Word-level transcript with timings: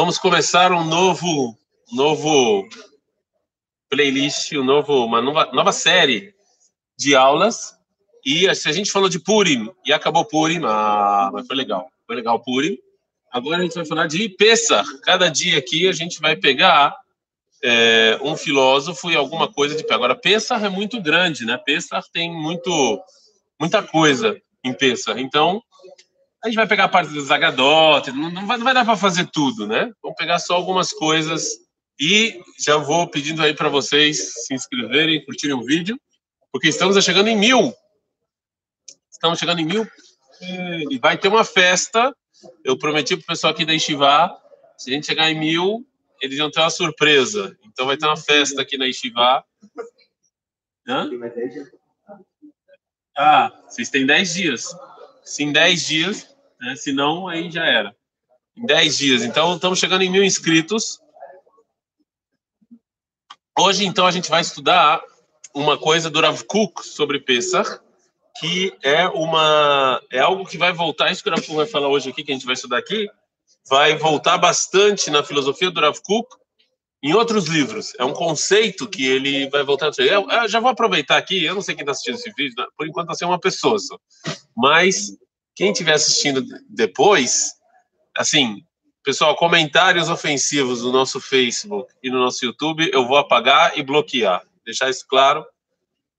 Vamos 0.00 0.16
começar 0.16 0.70
um 0.70 0.84
novo, 0.84 1.58
novo 1.92 2.68
playlist, 3.90 4.52
um 4.52 4.62
novo, 4.62 5.04
uma 5.04 5.20
nova, 5.20 5.50
nova 5.52 5.72
série 5.72 6.32
de 6.96 7.16
aulas. 7.16 7.76
E 8.24 8.54
se 8.54 8.68
a 8.68 8.72
gente 8.72 8.92
falou 8.92 9.08
de 9.08 9.18
Purim 9.18 9.68
e 9.84 9.92
acabou 9.92 10.24
Purim, 10.24 10.60
ah, 10.64 11.30
mas 11.32 11.48
foi 11.48 11.56
legal, 11.56 11.90
foi 12.06 12.14
legal 12.14 12.38
Purim. 12.38 12.78
Agora 13.32 13.58
a 13.58 13.62
gente 13.62 13.74
vai 13.74 13.84
falar 13.84 14.06
de 14.06 14.28
Pesach. 14.28 15.00
Cada 15.00 15.28
dia 15.28 15.58
aqui 15.58 15.88
a 15.88 15.92
gente 15.92 16.20
vai 16.20 16.36
pegar 16.36 16.96
é, 17.64 18.20
um 18.22 18.36
filósofo 18.36 19.10
e 19.10 19.16
alguma 19.16 19.52
coisa 19.52 19.74
de. 19.74 19.84
Agora, 19.92 20.14
Pesach 20.14 20.64
é 20.64 20.68
muito 20.68 21.02
grande, 21.02 21.44
né? 21.44 21.56
Pesach 21.56 22.08
tem 22.12 22.32
muito, 22.32 23.02
muita 23.60 23.82
coisa 23.82 24.40
em 24.62 24.72
Pesach. 24.72 25.20
Então, 25.20 25.60
a 26.42 26.48
gente 26.48 26.56
vai 26.56 26.66
pegar 26.66 26.84
a 26.84 26.88
parte 26.88 27.12
dos 27.12 27.26
Zagadot, 27.26 28.10
não, 28.12 28.30
não, 28.30 28.46
vai, 28.46 28.56
não 28.56 28.64
vai 28.64 28.74
dar 28.74 28.84
para 28.84 28.96
fazer 28.96 29.26
tudo, 29.26 29.66
né? 29.66 29.90
Vamos 30.02 30.16
pegar 30.16 30.38
só 30.38 30.54
algumas 30.54 30.92
coisas 30.92 31.48
e 32.00 32.40
já 32.58 32.76
vou 32.76 33.08
pedindo 33.08 33.42
aí 33.42 33.52
para 33.52 33.68
vocês 33.68 34.44
se 34.46 34.54
inscreverem, 34.54 35.24
curtirem 35.24 35.56
o 35.56 35.64
vídeo, 35.64 35.98
porque 36.52 36.68
estamos 36.68 37.02
chegando 37.04 37.28
em 37.28 37.36
mil. 37.36 37.74
Estamos 39.10 39.38
chegando 39.38 39.60
em 39.60 39.66
mil 39.66 39.86
e 40.90 40.98
vai 40.98 41.18
ter 41.18 41.28
uma 41.28 41.44
festa. 41.44 42.14
Eu 42.64 42.78
prometi 42.78 43.16
para 43.16 43.24
o 43.24 43.26
pessoal 43.26 43.52
aqui 43.52 43.64
da 43.64 43.74
Ishivá, 43.74 44.40
se 44.76 44.90
a 44.90 44.94
gente 44.94 45.06
chegar 45.06 45.28
em 45.28 45.38
mil, 45.38 45.84
eles 46.22 46.38
vão 46.38 46.50
ter 46.50 46.60
uma 46.60 46.70
surpresa. 46.70 47.56
Então 47.64 47.84
vai 47.84 47.96
ter 47.96 48.06
uma 48.06 48.16
festa 48.16 48.62
aqui 48.62 48.78
na 48.78 48.86
Ishivá. 48.86 49.44
Hã? 50.86 51.10
Ah, 53.16 53.50
vocês 53.66 53.90
têm 53.90 54.06
10 54.06 54.34
dias. 54.34 54.68
Se 55.28 55.44
em 55.44 55.52
10 55.52 55.86
dias, 55.86 56.36
né? 56.58 56.74
se 56.74 56.90
não, 56.90 57.28
aí 57.28 57.50
já 57.50 57.66
era. 57.66 57.94
Em 58.56 58.64
10 58.64 58.96
dias. 58.96 59.22
Então, 59.22 59.54
estamos 59.54 59.78
chegando 59.78 60.00
em 60.00 60.10
mil 60.10 60.24
inscritos. 60.24 60.98
Hoje, 63.58 63.84
então, 63.84 64.06
a 64.06 64.10
gente 64.10 64.30
vai 64.30 64.40
estudar 64.40 65.02
uma 65.54 65.76
coisa 65.76 66.08
do 66.08 66.18
Rav 66.18 66.42
Kuk 66.44 66.82
sobre 66.82 67.20
Pesach, 67.20 67.78
que 68.40 68.74
é 68.82 69.06
uma 69.06 70.00
é 70.10 70.18
algo 70.18 70.46
que 70.46 70.56
vai 70.56 70.72
voltar, 70.72 71.12
isso 71.12 71.22
que 71.22 71.28
o 71.28 71.32
Rav 71.32 71.44
Kuk 71.44 71.56
vai 71.56 71.66
falar 71.66 71.88
hoje 71.88 72.08
aqui, 72.08 72.24
que 72.24 72.32
a 72.32 72.34
gente 72.34 72.46
vai 72.46 72.54
estudar 72.54 72.78
aqui, 72.78 73.06
vai 73.68 73.96
voltar 73.96 74.38
bastante 74.38 75.10
na 75.10 75.22
filosofia 75.22 75.70
do 75.70 75.80
Rav 75.80 75.98
Kuk 76.00 76.36
em 77.02 77.14
outros 77.14 77.46
livros. 77.46 77.92
É 77.98 78.04
um 78.04 78.12
conceito 78.12 78.88
que 78.88 79.06
ele 79.06 79.48
vai 79.50 79.62
voltar 79.62 79.88
a 79.88 80.02
eu, 80.02 80.28
eu 80.28 80.48
já 80.48 80.60
vou 80.60 80.70
aproveitar 80.70 81.16
aqui, 81.16 81.44
eu 81.44 81.54
não 81.54 81.62
sei 81.62 81.74
quem 81.74 81.82
está 81.82 81.92
assistindo 81.92 82.16
esse 82.16 82.32
vídeo, 82.32 82.54
por 82.76 82.86
enquanto 82.86 83.06
está 83.06 83.14
sendo 83.14 83.30
uma 83.30 83.40
pessoa 83.40 83.78
só. 83.78 83.98
Mas 84.56 85.16
quem 85.54 85.70
estiver 85.70 85.94
assistindo 85.94 86.44
depois, 86.68 87.52
assim, 88.16 88.62
pessoal, 89.04 89.34
comentários 89.36 90.08
ofensivos 90.08 90.82
no 90.82 90.92
nosso 90.92 91.20
Facebook 91.20 91.92
e 92.02 92.10
no 92.10 92.18
nosso 92.18 92.44
YouTube, 92.44 92.90
eu 92.92 93.06
vou 93.06 93.16
apagar 93.16 93.78
e 93.78 93.82
bloquear. 93.82 94.42
Deixar 94.64 94.90
isso 94.90 95.06
claro. 95.08 95.46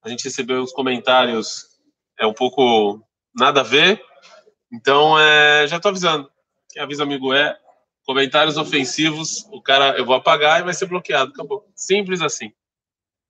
A 0.01 0.09
gente 0.09 0.23
recebeu 0.23 0.61
uns 0.61 0.71
comentários 0.71 1.67
é 2.19 2.25
um 2.25 2.33
pouco 2.33 3.01
nada 3.33 3.61
a 3.61 3.63
ver. 3.63 4.01
Então, 4.71 5.19
é, 5.19 5.65
já 5.67 5.77
estou 5.77 5.89
avisando. 5.89 6.29
Quem 6.71 6.81
avisa 6.81 7.03
amigo 7.03 7.33
é 7.33 7.57
comentários 8.09 8.57
ofensivos, 8.57 9.45
o 9.51 9.61
cara 9.61 9.95
eu 9.95 10.03
vou 10.03 10.15
apagar 10.15 10.59
e 10.59 10.63
vai 10.63 10.73
ser 10.73 10.87
bloqueado. 10.87 11.31
Acabou. 11.31 11.63
Simples 11.75 12.23
assim. 12.23 12.51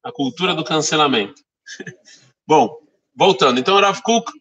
A 0.01 0.09
cultura 0.09 0.55
do 0.55 0.63
cancelamento. 0.63 1.43
Bom, 2.47 2.77
voltando. 3.13 3.59
Então, 3.59 3.75
o 3.75 3.81
Rav 3.81 3.99
Kuk, 4.01 4.31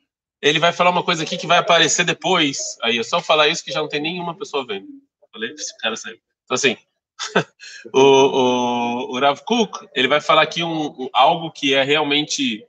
ele 0.41 0.61
vai 0.61 0.73
falar 0.73 0.91
uma 0.91 1.03
coisa 1.03 1.25
aqui 1.25 1.37
que 1.37 1.49
vai 1.49 1.59
aparecer 1.59 2.05
depois. 2.05 2.79
Aí, 2.85 3.01
é 3.01 3.03
só 3.03 3.21
falar 3.21 3.49
isso 3.49 3.65
que 3.65 3.73
já 3.73 3.81
não 3.81 3.89
tem 3.89 4.01
nenhuma 4.01 4.33
pessoa 4.33 4.65
vendo. 4.65 4.87
Falei, 5.33 5.51
esse 5.51 5.77
cara 5.79 5.97
saiu. 5.97 6.19
Então, 6.45 6.55
assim, 6.55 6.77
o, 7.93 8.01
o, 8.01 9.17
o 9.17 9.19
Rav 9.19 9.41
Kuk, 9.41 9.89
ele 9.93 10.07
vai 10.07 10.21
falar 10.21 10.43
aqui 10.43 10.63
um, 10.63 10.87
um, 10.87 11.09
algo 11.13 11.51
que 11.51 11.75
é 11.75 11.83
realmente 11.83 12.65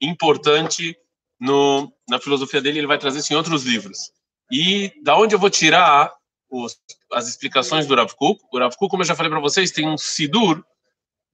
importante 0.00 0.96
no, 1.40 1.92
na 2.08 2.20
filosofia 2.20 2.62
dele, 2.62 2.78
ele 2.78 2.86
vai 2.86 2.96
trazer 2.96 3.18
isso 3.18 3.32
em 3.32 3.36
outros 3.36 3.64
livros. 3.64 4.12
E 4.52 4.92
da 5.02 5.18
onde 5.18 5.34
eu 5.34 5.38
vou 5.40 5.50
tirar 5.50 6.16
os, 6.50 6.76
as 7.12 7.28
explicações 7.28 7.86
do 7.86 7.94
Rav 7.94 8.12
Kuk? 8.14 8.40
O 8.52 8.58
Rav 8.58 8.74
Kuk, 8.76 8.90
como 8.90 9.02
eu 9.02 9.06
já 9.06 9.14
falei 9.14 9.30
para 9.30 9.40
vocês, 9.40 9.70
tem 9.70 9.88
um 9.88 9.98
sidur 9.98 10.64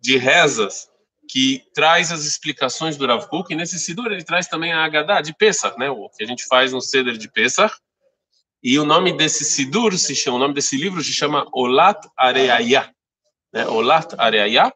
de 0.00 0.16
rezas 0.16 0.88
que 1.28 1.64
traz 1.74 2.12
as 2.12 2.24
explicações 2.24 2.96
do 2.96 3.06
Rav 3.06 3.26
Kuk, 3.28 3.52
e 3.52 3.56
nesse 3.56 3.78
sidur 3.78 4.12
ele 4.12 4.24
traz 4.24 4.46
também 4.46 4.72
a 4.72 4.84
Haggadah 4.84 5.22
de 5.22 5.34
Pesach, 5.34 5.78
né, 5.78 5.90
o 5.90 6.08
que 6.10 6.22
a 6.22 6.26
gente 6.26 6.44
faz 6.46 6.72
no 6.72 6.80
Seder 6.80 7.16
de 7.16 7.30
Pesach, 7.30 7.74
e 8.62 8.78
o 8.78 8.84
nome 8.84 9.12
desse 9.12 9.44
sidur 9.44 9.96
se 9.98 10.14
chama, 10.14 10.36
o 10.36 10.40
nome 10.40 10.54
desse 10.54 10.76
livro 10.76 11.02
se 11.02 11.12
chama 11.12 11.46
Olat 11.52 12.06
Areaya, 12.16 12.94
né, 13.52 13.66
Olat 13.66 14.14
Areaya, 14.18 14.72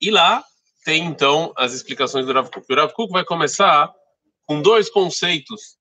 e 0.00 0.10
lá 0.10 0.44
tem 0.84 1.04
então 1.04 1.52
as 1.56 1.72
explicações 1.72 2.26
do 2.26 2.32
Rav 2.32 2.50
Kuk. 2.50 2.70
O 2.70 2.76
Rav 2.76 2.92
Kuk 2.92 3.12
vai 3.12 3.24
começar 3.24 3.92
com 4.46 4.60
dois 4.60 4.90
conceitos. 4.90 5.76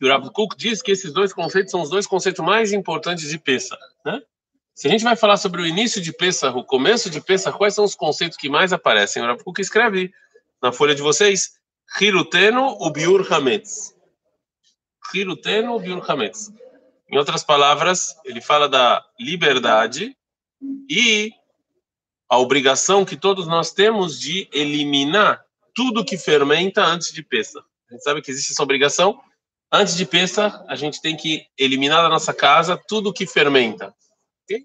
Que 0.00 0.06
o 0.06 0.08
Rav 0.08 0.30
diz 0.56 0.80
que 0.80 0.92
esses 0.92 1.12
dois 1.12 1.30
conceitos 1.30 1.70
são 1.70 1.82
os 1.82 1.90
dois 1.90 2.06
conceitos 2.06 2.42
mais 2.42 2.72
importantes 2.72 3.28
de 3.28 3.38
Pesach, 3.38 3.78
né? 4.02 4.22
Se 4.74 4.88
a 4.88 4.90
gente 4.90 5.04
vai 5.04 5.14
falar 5.14 5.36
sobre 5.36 5.60
o 5.60 5.66
início 5.66 6.00
de 6.00 6.10
Pesach, 6.10 6.56
o 6.56 6.64
começo 6.64 7.10
de 7.10 7.20
Pesach, 7.20 7.54
quais 7.58 7.74
são 7.74 7.84
os 7.84 7.94
conceitos 7.94 8.38
que 8.38 8.48
mais 8.48 8.72
aparecem? 8.72 9.22
O 9.22 9.26
Rav 9.26 9.42
Kuk 9.44 9.60
escreve 9.60 10.10
na 10.62 10.72
folha 10.72 10.94
de 10.94 11.02
vocês, 11.02 11.50
Hiruteno 12.00 12.78
Ubiur 12.80 13.30
Hametz. 13.30 13.94
Hiruteno 15.12 15.76
Ubiur 15.76 16.10
Hametz. 16.10 16.50
Em 17.10 17.18
outras 17.18 17.44
palavras, 17.44 18.16
ele 18.24 18.40
fala 18.40 18.70
da 18.70 19.04
liberdade 19.18 20.16
e 20.88 21.30
a 22.26 22.38
obrigação 22.38 23.04
que 23.04 23.18
todos 23.18 23.46
nós 23.46 23.70
temos 23.70 24.18
de 24.18 24.48
eliminar 24.50 25.44
tudo 25.74 26.06
que 26.06 26.16
fermenta 26.16 26.82
antes 26.82 27.12
de 27.12 27.22
Pesach. 27.22 27.66
A 27.90 27.92
gente 27.92 28.02
sabe 28.02 28.22
que 28.22 28.30
existe 28.30 28.52
essa 28.52 28.62
obrigação. 28.62 29.20
Antes 29.72 29.96
de 29.96 30.04
Pesach, 30.04 30.64
a 30.68 30.74
gente 30.74 31.00
tem 31.00 31.16
que 31.16 31.44
eliminar 31.56 32.02
da 32.02 32.08
nossa 32.08 32.34
casa 32.34 32.80
tudo 32.88 33.12
que 33.12 33.26
fermenta. 33.26 33.94
Okay? 34.44 34.64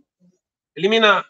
Eliminar. 0.76 1.26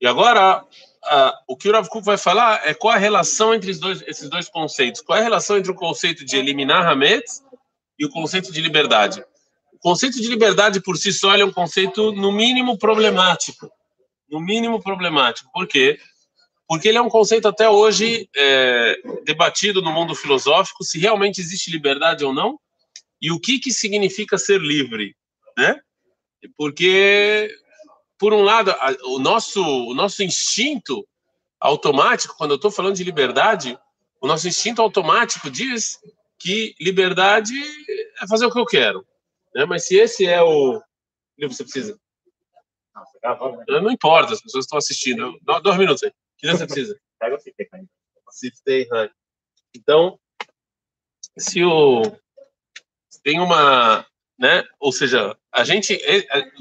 E 0.00 0.06
agora, 0.06 0.62
uh, 0.62 1.32
o 1.48 1.56
que 1.56 1.68
o 1.68 1.72
Rav 1.72 1.88
Kuk 1.88 2.04
vai 2.04 2.16
falar 2.16 2.66
é 2.66 2.72
qual 2.72 2.94
a 2.94 2.98
relação 2.98 3.54
entre 3.54 3.72
dois, 3.74 4.02
esses 4.06 4.28
dois 4.28 4.48
conceitos. 4.48 5.00
Qual 5.00 5.16
é 5.16 5.20
a 5.20 5.24
relação 5.24 5.56
entre 5.56 5.72
o 5.72 5.74
conceito 5.74 6.24
de 6.24 6.36
eliminar 6.36 6.86
Hametz 6.86 7.42
e 7.98 8.04
o 8.04 8.10
conceito 8.10 8.52
de 8.52 8.60
liberdade? 8.60 9.24
O 9.72 9.78
conceito 9.78 10.20
de 10.20 10.28
liberdade 10.28 10.80
por 10.80 10.96
si 10.96 11.12
só 11.12 11.36
é 11.36 11.44
um 11.44 11.52
conceito, 11.52 12.12
no 12.12 12.30
mínimo, 12.30 12.78
problemático. 12.78 13.70
No 14.30 14.40
mínimo 14.40 14.80
problemático. 14.82 15.50
Por 15.52 15.66
quê? 15.66 15.98
porque 15.98 16.00
ele 16.88 16.98
é 16.98 17.02
um 17.02 17.08
conceito 17.08 17.46
até 17.46 17.68
hoje 17.68 18.28
é, 18.36 19.00
debatido 19.24 19.80
no 19.80 19.92
mundo 19.92 20.14
filosófico 20.14 20.82
se 20.82 20.98
realmente 20.98 21.40
existe 21.40 21.70
liberdade 21.70 22.24
ou 22.24 22.32
não 22.32 22.58
e 23.22 23.30
o 23.30 23.40
que 23.40 23.58
que 23.58 23.72
significa 23.72 24.36
ser 24.36 24.60
livre, 24.60 25.16
né? 25.56 25.80
Porque 26.56 27.50
por 28.18 28.32
um 28.32 28.42
lado 28.42 28.74
o 29.04 29.18
nosso 29.18 29.62
o 29.62 29.94
nosso 29.94 30.22
instinto 30.22 31.06
automático 31.60 32.36
quando 32.36 32.52
eu 32.52 32.56
estou 32.56 32.70
falando 32.70 32.96
de 32.96 33.04
liberdade, 33.04 33.78
o 34.20 34.26
nosso 34.26 34.48
instinto 34.48 34.82
automático 34.82 35.50
diz 35.50 35.98
que 36.38 36.74
liberdade 36.80 37.54
é 38.20 38.26
fazer 38.26 38.46
o 38.46 38.52
que 38.52 38.58
eu 38.58 38.66
quero, 38.66 39.06
né? 39.54 39.64
Mas 39.64 39.86
se 39.86 39.96
esse 39.96 40.26
é 40.26 40.42
o 40.42 40.82
você 41.38 41.62
precisa 41.62 41.98
não 43.82 43.90
importa, 43.90 44.32
as 44.32 44.40
pessoas 44.40 44.64
estão 44.64 44.78
assistindo. 44.78 45.38
Dois 45.62 45.76
minutos 45.76 46.02
aí. 46.02 46.12
Que 46.38 46.50
você 46.50 46.66
precisa? 46.66 46.98
Pega 47.18 47.34
o 47.34 47.38
Ciftei 48.30 48.88
Honey. 48.92 49.10
Então, 49.74 50.18
se 51.38 51.62
o 51.64 52.02
tem 53.22 53.40
uma, 53.40 54.06
né? 54.38 54.64
Ou 54.78 54.92
seja, 54.92 55.36
a 55.52 55.64
gente 55.64 55.94
é, 55.94 56.18
é, 56.18 56.52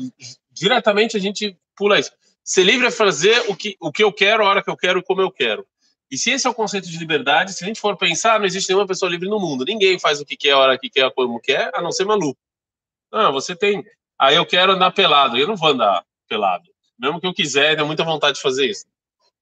diretamente 0.52 1.16
a 1.16 1.20
gente 1.20 1.58
pula 1.76 2.00
isso. 2.00 2.12
Ser 2.44 2.64
livre 2.64 2.88
é 2.88 2.92
fazer 2.92 3.50
o 3.50 3.56
que 3.56 3.76
o 3.80 3.92
que 3.92 4.04
eu 4.04 4.12
quero, 4.12 4.44
a 4.44 4.50
hora 4.50 4.64
que 4.64 4.70
eu 4.70 4.78
quero 4.78 5.00
e 5.00 5.04
como 5.04 5.22
eu 5.22 5.32
quero. 5.32 5.66
E 6.10 6.18
se 6.18 6.32
esse 6.32 6.46
é 6.46 6.50
o 6.50 6.54
conceito 6.54 6.90
de 6.90 6.98
liberdade, 6.98 7.54
se 7.54 7.64
a 7.64 7.68
gente 7.68 7.80
for 7.80 7.98
pensar, 7.98 8.40
não 8.40 8.46
existe 8.46 8.70
nenhuma 8.70 8.88
pessoa 8.88 9.10
livre 9.10 9.28
no 9.28 9.40
mundo. 9.40 9.66
Ninguém 9.66 10.00
faz 10.00 10.22
o 10.22 10.26
que 10.26 10.38
quer, 10.38 10.52
a 10.52 10.58
hora 10.58 10.78
que 10.78 10.90
quer, 10.90 11.12
como 11.14 11.40
quer, 11.40 11.72
a 11.74 11.82
não 11.82 11.92
ser 11.92 12.06
maluco. 12.06 12.40
Ah, 13.12 13.32
você 13.32 13.56
tem. 13.56 13.80
Aí 14.18 14.34
ah, 14.36 14.38
eu 14.38 14.46
quero 14.46 14.74
andar 14.74 14.92
pelado. 14.92 15.38
Eu 15.38 15.48
não 15.48 15.56
vou 15.56 15.70
andar 15.70 16.06
pelado. 16.28 16.70
Mesmo 16.98 17.20
que 17.20 17.28
eu 17.28 17.34
quiser, 17.34 17.76
tenho 17.76 17.88
muita 17.88 18.04
vontade 18.04 18.36
de 18.38 18.42
fazer 18.42 18.68
isso. 18.68 18.86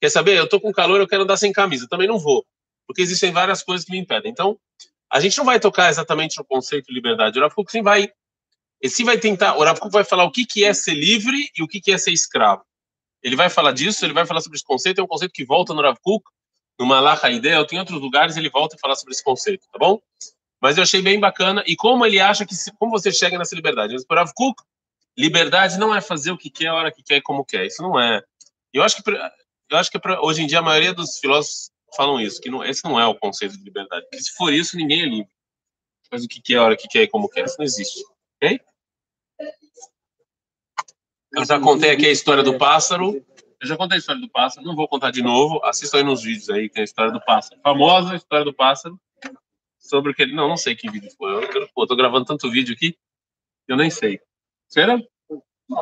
Quer 0.03 0.09
saber? 0.09 0.37
Eu 0.37 0.49
tô 0.49 0.59
com 0.59 0.69
calor, 0.73 0.99
eu 0.99 1.07
quero 1.07 1.23
andar 1.23 1.37
sem 1.37 1.53
camisa. 1.53 1.87
Também 1.87 2.09
não 2.09 2.19
vou, 2.19 2.45
porque 2.85 3.01
existem 3.01 3.31
várias 3.31 3.63
coisas 3.63 3.85
que 3.85 3.91
me 3.93 3.97
impedem. 3.97 4.29
Então, 4.29 4.59
a 5.09 5.21
gente 5.21 5.37
não 5.37 5.45
vai 5.45 5.61
tocar 5.61 5.89
exatamente 5.89 6.37
no 6.37 6.43
conceito 6.43 6.87
de 6.87 6.93
liberdade. 6.93 7.39
O 7.39 7.41
Rav 7.41 7.53
sim 7.69 7.81
vai, 7.81 8.11
esse 8.81 9.01
vai 9.05 9.17
tentar, 9.17 9.55
o 9.55 9.63
Rav 9.63 9.79
vai 9.89 10.03
falar 10.03 10.25
o 10.25 10.31
que 10.31 10.45
que 10.45 10.65
é 10.65 10.73
ser 10.73 10.93
livre 10.93 11.49
e 11.57 11.63
o 11.63 11.67
que 11.69 11.79
que 11.79 11.89
é 11.89 11.97
ser 11.97 12.11
escravo. 12.11 12.65
Ele 13.23 13.37
vai 13.37 13.49
falar 13.49 13.71
disso, 13.71 14.05
ele 14.05 14.11
vai 14.11 14.25
falar 14.25 14.41
sobre 14.41 14.57
esse 14.57 14.65
conceito, 14.65 14.99
é 14.99 15.03
um 15.05 15.07
conceito 15.07 15.31
que 15.31 15.45
volta 15.45 15.73
no 15.73 15.81
Rav 15.81 15.97
Kuk, 16.01 16.29
no 16.77 16.85
Malach 16.85 17.25
Ideia, 17.25 17.65
tem 17.65 17.79
outros 17.79 18.01
lugares, 18.01 18.35
ele 18.35 18.49
volta 18.49 18.75
a 18.75 18.79
falar 18.79 18.95
sobre 18.95 19.13
esse 19.13 19.23
conceito, 19.23 19.65
tá 19.71 19.79
bom? 19.79 20.01
mas 20.61 20.75
eu 20.75 20.83
achei 20.83 21.01
bem 21.01 21.17
bacana. 21.17 21.63
E 21.65 21.77
como 21.77 22.05
ele 22.05 22.19
acha 22.19 22.45
que, 22.45 22.55
como 22.77 22.91
você 22.91 23.09
chega 23.09 23.37
nessa 23.37 23.55
liberdade? 23.55 23.93
Mas 23.93 24.05
para 24.05 24.19
Rav 24.19 24.33
Kuk, 24.35 24.61
liberdade 25.17 25.77
não 25.77 25.95
é 25.95 26.01
fazer 26.01 26.31
o 26.31 26.37
que 26.37 26.49
quer, 26.49 26.67
a 26.67 26.73
hora 26.73 26.91
que 26.91 27.01
quer 27.01 27.17
e 27.17 27.21
como 27.21 27.45
quer. 27.45 27.65
Isso 27.65 27.81
não 27.81 27.97
é. 27.97 28.21
Eu 28.73 28.81
acho 28.81 28.97
que, 28.97 29.03
eu 29.69 29.77
acho 29.77 29.91
que 29.91 29.99
pra, 29.99 30.21
hoje 30.21 30.41
em 30.41 30.47
dia 30.47 30.59
a 30.59 30.63
maioria 30.63 30.93
dos 30.93 31.17
filósofos 31.17 31.71
falam 31.95 32.19
isso, 32.19 32.41
que 32.41 32.49
não, 32.49 32.63
esse 32.63 32.83
não 32.83 32.99
é 32.99 33.05
o 33.05 33.15
conceito 33.15 33.57
de 33.57 33.63
liberdade. 33.63 34.03
Porque 34.03 34.21
se 34.21 34.33
for 34.33 34.51
isso, 34.53 34.75
ninguém 34.75 35.01
é 35.01 35.05
livre. 35.05 35.31
Faz 36.09 36.23
o 36.23 36.27
que 36.27 36.41
quer, 36.41 36.57
a 36.57 36.63
hora 36.63 36.77
que 36.77 36.87
quer 36.87 37.03
e 37.03 37.07
como 37.07 37.29
quer. 37.29 37.45
Isso 37.45 37.55
não 37.57 37.65
existe. 37.65 38.03
Ok? 38.35 38.59
Eu 41.35 41.45
já 41.45 41.59
contei 41.59 41.91
aqui 41.91 42.05
a 42.05 42.11
história 42.11 42.43
do 42.43 42.57
pássaro. 42.57 43.25
Eu 43.59 43.67
já 43.67 43.77
contei 43.77 43.95
a 43.95 43.99
história 43.99 44.21
do 44.21 44.29
pássaro, 44.29 44.65
não 44.65 44.75
vou 44.75 44.87
contar 44.87 45.09
de 45.09 45.21
novo. 45.21 45.63
Assistam 45.63 45.97
aí 45.97 46.03
nos 46.03 46.21
vídeos 46.21 46.49
aí, 46.49 46.69
que 46.69 46.77
é 46.77 46.81
a 46.81 46.83
história 46.83 47.11
do 47.11 47.23
pássaro. 47.23 47.59
Famosa 47.61 48.15
história 48.15 48.45
do 48.45 48.53
pássaro. 48.53 48.99
Sobre 49.79 50.11
o 50.11 50.15
que 50.15 50.21
ele. 50.21 50.35
Não, 50.35 50.47
não 50.47 50.57
sei 50.57 50.75
que 50.75 50.89
vídeo 50.91 51.09
foi. 51.17 51.33
Eu, 51.33 51.69
pô, 51.73 51.87
tô 51.87 51.95
gravando 51.95 52.25
tanto 52.25 52.51
vídeo 52.51 52.75
aqui, 52.75 52.97
eu 53.67 53.75
nem 53.75 53.89
sei. 53.89 54.19
Será? 54.67 54.97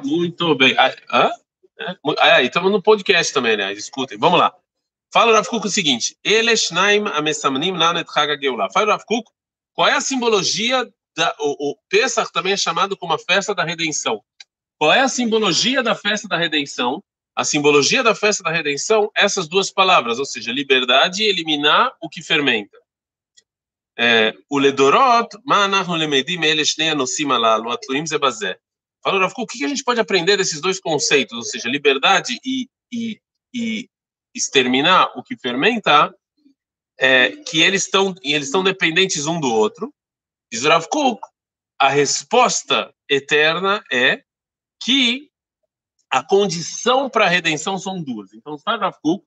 Muito 0.03 0.55
bem. 0.55 0.75
Ah, 0.77 0.95
hã? 1.11 1.31
É, 2.19 2.31
aí, 2.31 2.47
estamos 2.47 2.71
no 2.71 2.81
podcast 2.81 3.33
também, 3.33 3.57
né? 3.57 3.73
Escutem. 3.73 4.17
Vamos 4.17 4.39
lá. 4.39 4.53
Fala 5.13 5.31
o 5.31 5.35
Rav 5.35 5.47
Kuk 5.47 5.67
o 5.67 5.69
seguinte: 5.69 6.17
Eleshnaim 6.23 7.05
amesamnim 7.07 7.73
lanet 7.73 8.11
chag 8.11 8.39
Fala 8.73 8.87
o 8.87 8.89
Rav 8.91 9.03
Kuk, 9.05 9.29
qual 9.73 9.87
é 9.87 9.93
a 9.93 10.01
simbologia 10.01 10.87
da, 11.15 11.35
o, 11.39 11.71
o 11.71 11.77
Pesach 11.89 12.31
também 12.31 12.53
é 12.53 12.57
chamado 12.57 12.95
como 12.95 13.13
a 13.13 13.19
festa 13.19 13.53
da 13.53 13.63
redenção. 13.63 14.23
Qual 14.77 14.91
é 14.91 15.01
a 15.01 15.07
simbologia 15.07 15.83
da 15.83 15.93
festa 15.93 16.27
da 16.27 16.37
redenção? 16.37 17.03
A 17.35 17.43
simbologia 17.43 18.03
da 18.03 18.13
festa 18.13 18.43
da 18.43 18.51
redenção, 18.51 19.11
essas 19.15 19.47
duas 19.47 19.71
palavras, 19.71 20.19
ou 20.19 20.25
seja, 20.25 20.51
liberdade 20.51 21.23
e 21.23 21.27
eliminar 21.27 21.93
o 22.01 22.09
que 22.09 22.21
fermenta. 22.21 22.77
É, 23.97 24.33
o 24.49 24.57
ledorot, 24.57 25.29
ma'anachnu 25.45 25.95
lemedim 25.95 26.41
ele 26.43 26.65
shnei 26.65 26.89
anosim 26.89 27.29
alalu 27.31 27.71
atluim 27.71 28.05
zebazé. 28.05 28.57
Falou, 29.03 29.21
o 29.21 29.47
que 29.47 29.65
a 29.65 29.67
gente 29.67 29.83
pode 29.83 29.99
aprender 29.99 30.37
desses 30.37 30.61
dois 30.61 30.79
conceitos, 30.79 31.35
ou 31.35 31.43
seja, 31.43 31.67
liberdade 31.67 32.39
e, 32.45 32.69
e, 32.91 33.19
e 33.53 33.89
exterminar 34.33 35.11
o 35.17 35.23
que 35.23 35.35
fermenta, 35.35 36.13
é, 36.99 37.31
que 37.31 37.61
eles 37.61 37.85
estão 37.85 38.13
eles 38.21 38.47
estão 38.47 38.63
dependentes 38.63 39.25
um 39.25 39.39
do 39.39 39.51
outro. 39.51 39.91
Diz 40.51 40.63
Rav 40.63 40.87
Kuk, 40.87 41.19
a 41.79 41.89
resposta 41.89 42.93
eterna 43.09 43.83
é 43.91 44.21
que 44.83 45.29
a 46.11 46.23
condição 46.23 47.09
para 47.09 47.25
a 47.25 47.29
redenção 47.29 47.79
são 47.79 48.03
duas. 48.03 48.33
Então, 48.33 48.57
sabe, 48.57 48.83
Rav 48.83 48.97
Kuk, 49.01 49.25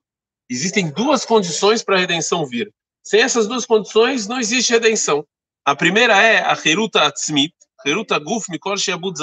existem 0.48 0.90
duas 0.90 1.24
condições 1.24 1.82
para 1.82 1.96
a 1.96 1.98
redenção 1.98 2.46
vir. 2.46 2.72
Sem 3.02 3.22
essas 3.22 3.48
duas 3.48 3.66
condições, 3.66 4.28
não 4.28 4.38
existe 4.38 4.72
redenção. 4.72 5.26
A 5.64 5.74
primeira 5.74 6.22
é 6.22 6.40
a 6.40 6.56
Heruta 6.64 7.02
Atzmit, 7.02 7.54
Heruta 7.84 8.18
Guf 8.18 8.50
Mikol 8.50 8.76
Sheabud 8.76 9.18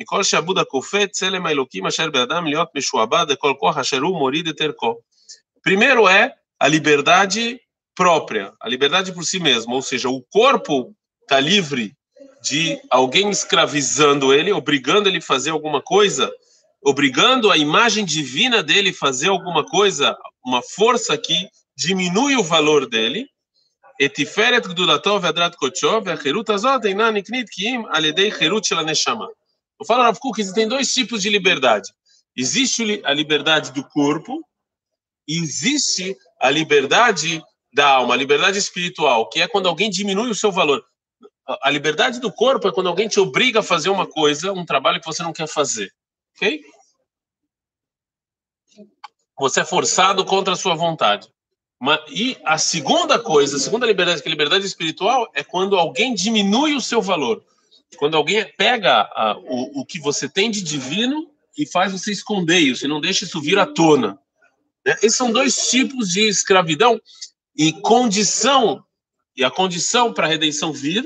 Mikol 0.00 0.24
Sheabud 0.24 0.58
Akofet, 0.58 1.12
Tselem 1.12 1.44
Elokim 1.46 1.86
Asher 1.86 2.10
Be'adam 2.10 2.46
Liot 2.46 2.68
Meshuabad 2.74 3.30
Ekol 3.30 3.56
Koch 3.56 3.76
Asher 3.78 4.04
U 4.04 4.12
Morid 4.12 4.46
Eterko. 4.46 4.98
Primeiro 5.62 6.08
é 6.08 6.34
a 6.58 6.68
liberdade 6.68 7.60
própria, 7.94 8.52
a 8.60 8.68
liberdade 8.68 9.12
por 9.12 9.24
si 9.24 9.40
mesmo, 9.40 9.74
ou 9.74 9.82
seja, 9.82 10.08
o 10.08 10.22
corpo 10.22 10.94
está 11.22 11.40
livre 11.40 11.94
de 12.42 12.78
alguém 12.90 13.30
escravizando 13.30 14.32
ele, 14.32 14.52
obrigando 14.52 15.08
ele 15.08 15.18
a 15.18 15.22
fazer 15.22 15.50
alguma 15.50 15.80
coisa, 15.80 16.30
obrigando 16.82 17.50
a 17.50 17.56
imagem 17.56 18.04
divina 18.04 18.62
dele 18.62 18.90
a 18.90 18.94
fazer 18.94 19.28
alguma 19.28 19.64
coisa, 19.64 20.16
uma 20.44 20.62
força 20.62 21.16
que 21.18 21.48
diminui 21.76 22.36
o 22.36 22.44
valor 22.44 22.86
dele. 22.86 23.26
ותפארת 24.02 24.66
גדולתו 24.66 25.22
והדרת 25.22 25.54
קודשו, 25.54 26.00
והחירות 26.04 26.50
הזאת 26.50 26.84
אינה 26.84 27.10
נקנית 27.10 27.48
כי 27.48 27.68
אם 27.68 27.82
על 27.90 28.04
ידי 28.04 28.30
חירות 28.30 28.64
של 28.64 28.78
הנשמה. 28.78 29.24
eu 29.81 29.85
falo, 29.85 30.03
Rav 30.03 30.17
Kuk, 30.17 30.39
existem 30.39 30.67
dois 30.67 30.93
tipos 30.93 31.21
de 31.21 31.29
liberdade. 31.29 31.91
Existe 32.37 33.01
a 33.03 33.13
liberdade 33.13 33.73
do 33.73 33.83
corpo 33.83 34.41
e 35.27 35.37
existe 35.37 36.15
a 36.39 36.49
liberdade 36.49 37.43
da 37.73 37.87
alma, 37.87 38.13
a 38.13 38.17
liberdade 38.17 38.57
espiritual, 38.57 39.27
que 39.27 39.41
é 39.41 39.47
quando 39.47 39.67
alguém 39.67 39.89
diminui 39.89 40.29
o 40.29 40.35
seu 40.35 40.51
valor 40.51 40.81
a 41.61 41.69
liberdade 41.69 42.19
do 42.19 42.31
corpo 42.31 42.67
é 42.67 42.71
quando 42.71 42.87
alguém 42.87 43.07
te 43.07 43.19
obriga 43.19 43.59
a 43.59 43.63
fazer 43.63 43.89
uma 43.89 44.07
coisa, 44.07 44.53
um 44.53 44.65
trabalho 44.65 44.99
que 44.99 45.05
você 45.05 45.23
não 45.23 45.33
quer 45.33 45.47
fazer. 45.47 45.91
Ok? 46.35 46.61
Você 49.39 49.61
é 49.61 49.65
forçado 49.65 50.23
contra 50.23 50.53
a 50.53 50.57
sua 50.57 50.75
vontade. 50.75 51.27
E 52.09 52.37
a 52.45 52.57
segunda 52.59 53.17
coisa, 53.17 53.57
a 53.57 53.59
segunda 53.59 53.87
liberdade, 53.87 54.21
que 54.21 54.27
é 54.27 54.31
a 54.31 54.33
liberdade 54.33 54.65
espiritual, 54.65 55.29
é 55.33 55.43
quando 55.43 55.77
alguém 55.77 56.13
diminui 56.13 56.75
o 56.75 56.81
seu 56.81 57.01
valor. 57.01 57.43
Quando 57.97 58.15
alguém 58.15 58.45
pega 58.57 59.09
a, 59.13 59.37
o, 59.37 59.81
o 59.81 59.85
que 59.85 59.99
você 59.99 60.27
tem 60.27 60.49
de 60.49 60.61
divino 60.61 61.29
e 61.57 61.65
faz 61.65 61.91
você 61.91 62.11
esconder 62.11 62.59
isso, 62.59 62.85
e 62.85 62.87
não 62.87 63.01
deixa 63.01 63.25
isso 63.25 63.41
vir 63.41 63.59
à 63.59 63.65
tona. 63.65 64.17
Né? 64.85 64.95
Esses 65.01 65.15
são 65.15 65.31
dois 65.31 65.69
tipos 65.69 66.09
de 66.09 66.27
escravidão 66.27 66.99
e 67.55 67.73
condição, 67.73 68.83
e 69.35 69.43
a 69.43 69.51
condição 69.51 70.13
para 70.13 70.25
a 70.25 70.29
redenção 70.29 70.71
vir 70.71 71.05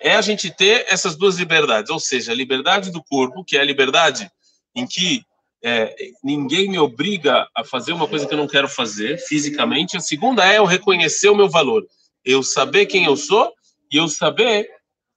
é 0.00 0.16
a 0.16 0.22
gente 0.22 0.50
ter 0.50 0.84
essas 0.88 1.16
duas 1.16 1.36
liberdades, 1.36 1.90
ou 1.90 2.00
seja, 2.00 2.32
a 2.32 2.34
liberdade 2.34 2.90
do 2.90 3.02
corpo, 3.02 3.44
que 3.44 3.56
é 3.56 3.60
a 3.60 3.64
liberdade 3.64 4.30
em 4.74 4.86
que 4.86 5.22
é, 5.62 5.94
ninguém 6.24 6.68
me 6.68 6.78
obriga 6.78 7.46
a 7.54 7.64
fazer 7.64 7.92
uma 7.92 8.08
coisa 8.08 8.26
que 8.26 8.34
eu 8.34 8.38
não 8.38 8.48
quero 8.48 8.68
fazer 8.68 9.18
fisicamente. 9.18 9.96
A 9.96 10.00
segunda 10.00 10.44
é 10.50 10.58
eu 10.58 10.64
reconhecer 10.64 11.28
o 11.28 11.36
meu 11.36 11.48
valor, 11.48 11.86
eu 12.24 12.42
saber 12.42 12.86
quem 12.86 13.04
eu 13.04 13.16
sou 13.16 13.52
e 13.92 13.96
eu 13.96 14.08
saber 14.08 14.68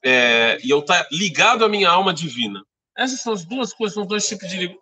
é, 0.05 0.59
e 0.63 0.69
eu 0.69 0.79
estar 0.79 1.03
tá 1.03 1.09
ligado 1.11 1.65
à 1.65 1.69
minha 1.69 1.89
alma 1.89 2.13
divina. 2.13 2.63
Essas 2.95 3.21
são 3.21 3.33
as 3.33 3.43
duas 3.43 3.73
coisas, 3.73 3.95
são 3.95 4.05
dois 4.05 4.27
tipos 4.27 4.47
de 4.47 4.77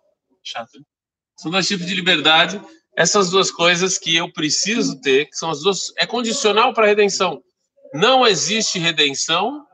são 1.36 1.50
dois 1.50 1.66
tipos 1.66 1.86
de 1.86 1.94
liberdade. 1.94 2.60
Essas 2.94 3.30
duas 3.30 3.50
coisas 3.50 3.98
que 3.98 4.14
eu 4.14 4.30
preciso 4.30 5.00
ter, 5.00 5.24
que 5.24 5.36
são 5.36 5.50
as 5.50 5.62
duas, 5.62 5.92
é 5.96 6.06
condicional 6.06 6.74
para 6.74 6.84
a 6.84 6.88
redenção. 6.88 7.42
Não 7.94 8.26
existe 8.26 8.78
redenção 8.78 9.66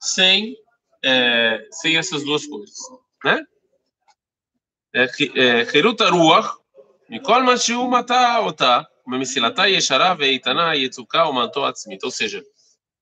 sem 0.00 0.56
é, 1.04 1.64
sem 1.70 1.96
essas 1.96 2.24
duas 2.24 2.44
coisas, 2.44 2.76
né? 3.24 3.40
É, 4.92 5.04
é, 5.36 5.64
Ou 12.04 12.10
seja, 12.10 12.42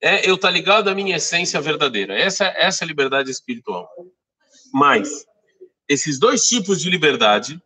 é 0.01 0.29
eu 0.29 0.35
estar 0.35 0.49
tá 0.49 0.53
ligado 0.53 0.89
à 0.89 0.95
minha 0.95 1.15
essência 1.15 1.59
verdadeira. 1.61 2.17
Essa, 2.17 2.45
essa 2.45 2.83
é 2.83 2.85
a 2.85 2.87
liberdade 2.87 3.31
espiritual. 3.31 3.87
Mas, 4.73 5.25
esses 5.87 6.19
dois 6.19 6.47
tipos 6.47 6.81
de 6.81 6.89
liberdade 6.89 7.61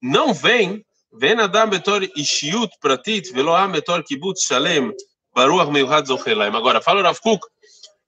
não 0.00 0.34
vêm, 0.34 0.84
vem 1.12 1.38
Adam 1.38 1.68
betor 1.68 2.02
ishiut 2.16 2.72
pratit, 2.80 3.32
velo 3.32 3.54
am 3.54 3.72
betor 3.72 4.02
kibbutz 4.02 4.42
shalem, 4.42 4.92
baruch 5.34 5.70
meuhad 5.70 6.06
zochelaim. 6.06 6.54
Agora, 6.54 6.80
fala 6.80 7.02
Rav 7.02 7.20
Kuk, 7.20 7.46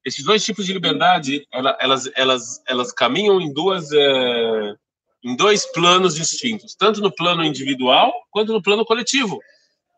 esses 0.04 0.24
dois 0.24 0.44
tipos 0.44 0.66
de 0.66 0.72
liberdade, 0.72 1.46
elas, 1.52 2.10
elas, 2.14 2.62
elas 2.66 2.92
caminham 2.92 3.40
em 3.40 3.52
duas, 3.52 3.90
é, 3.92 4.74
em 5.22 5.34
dois 5.36 5.64
planos 5.72 6.14
distintos, 6.14 6.74
tanto 6.74 7.00
no 7.00 7.10
plano 7.14 7.42
individual 7.42 8.12
quanto 8.30 8.52
no 8.52 8.62
plano 8.62 8.84
coletivo. 8.84 9.40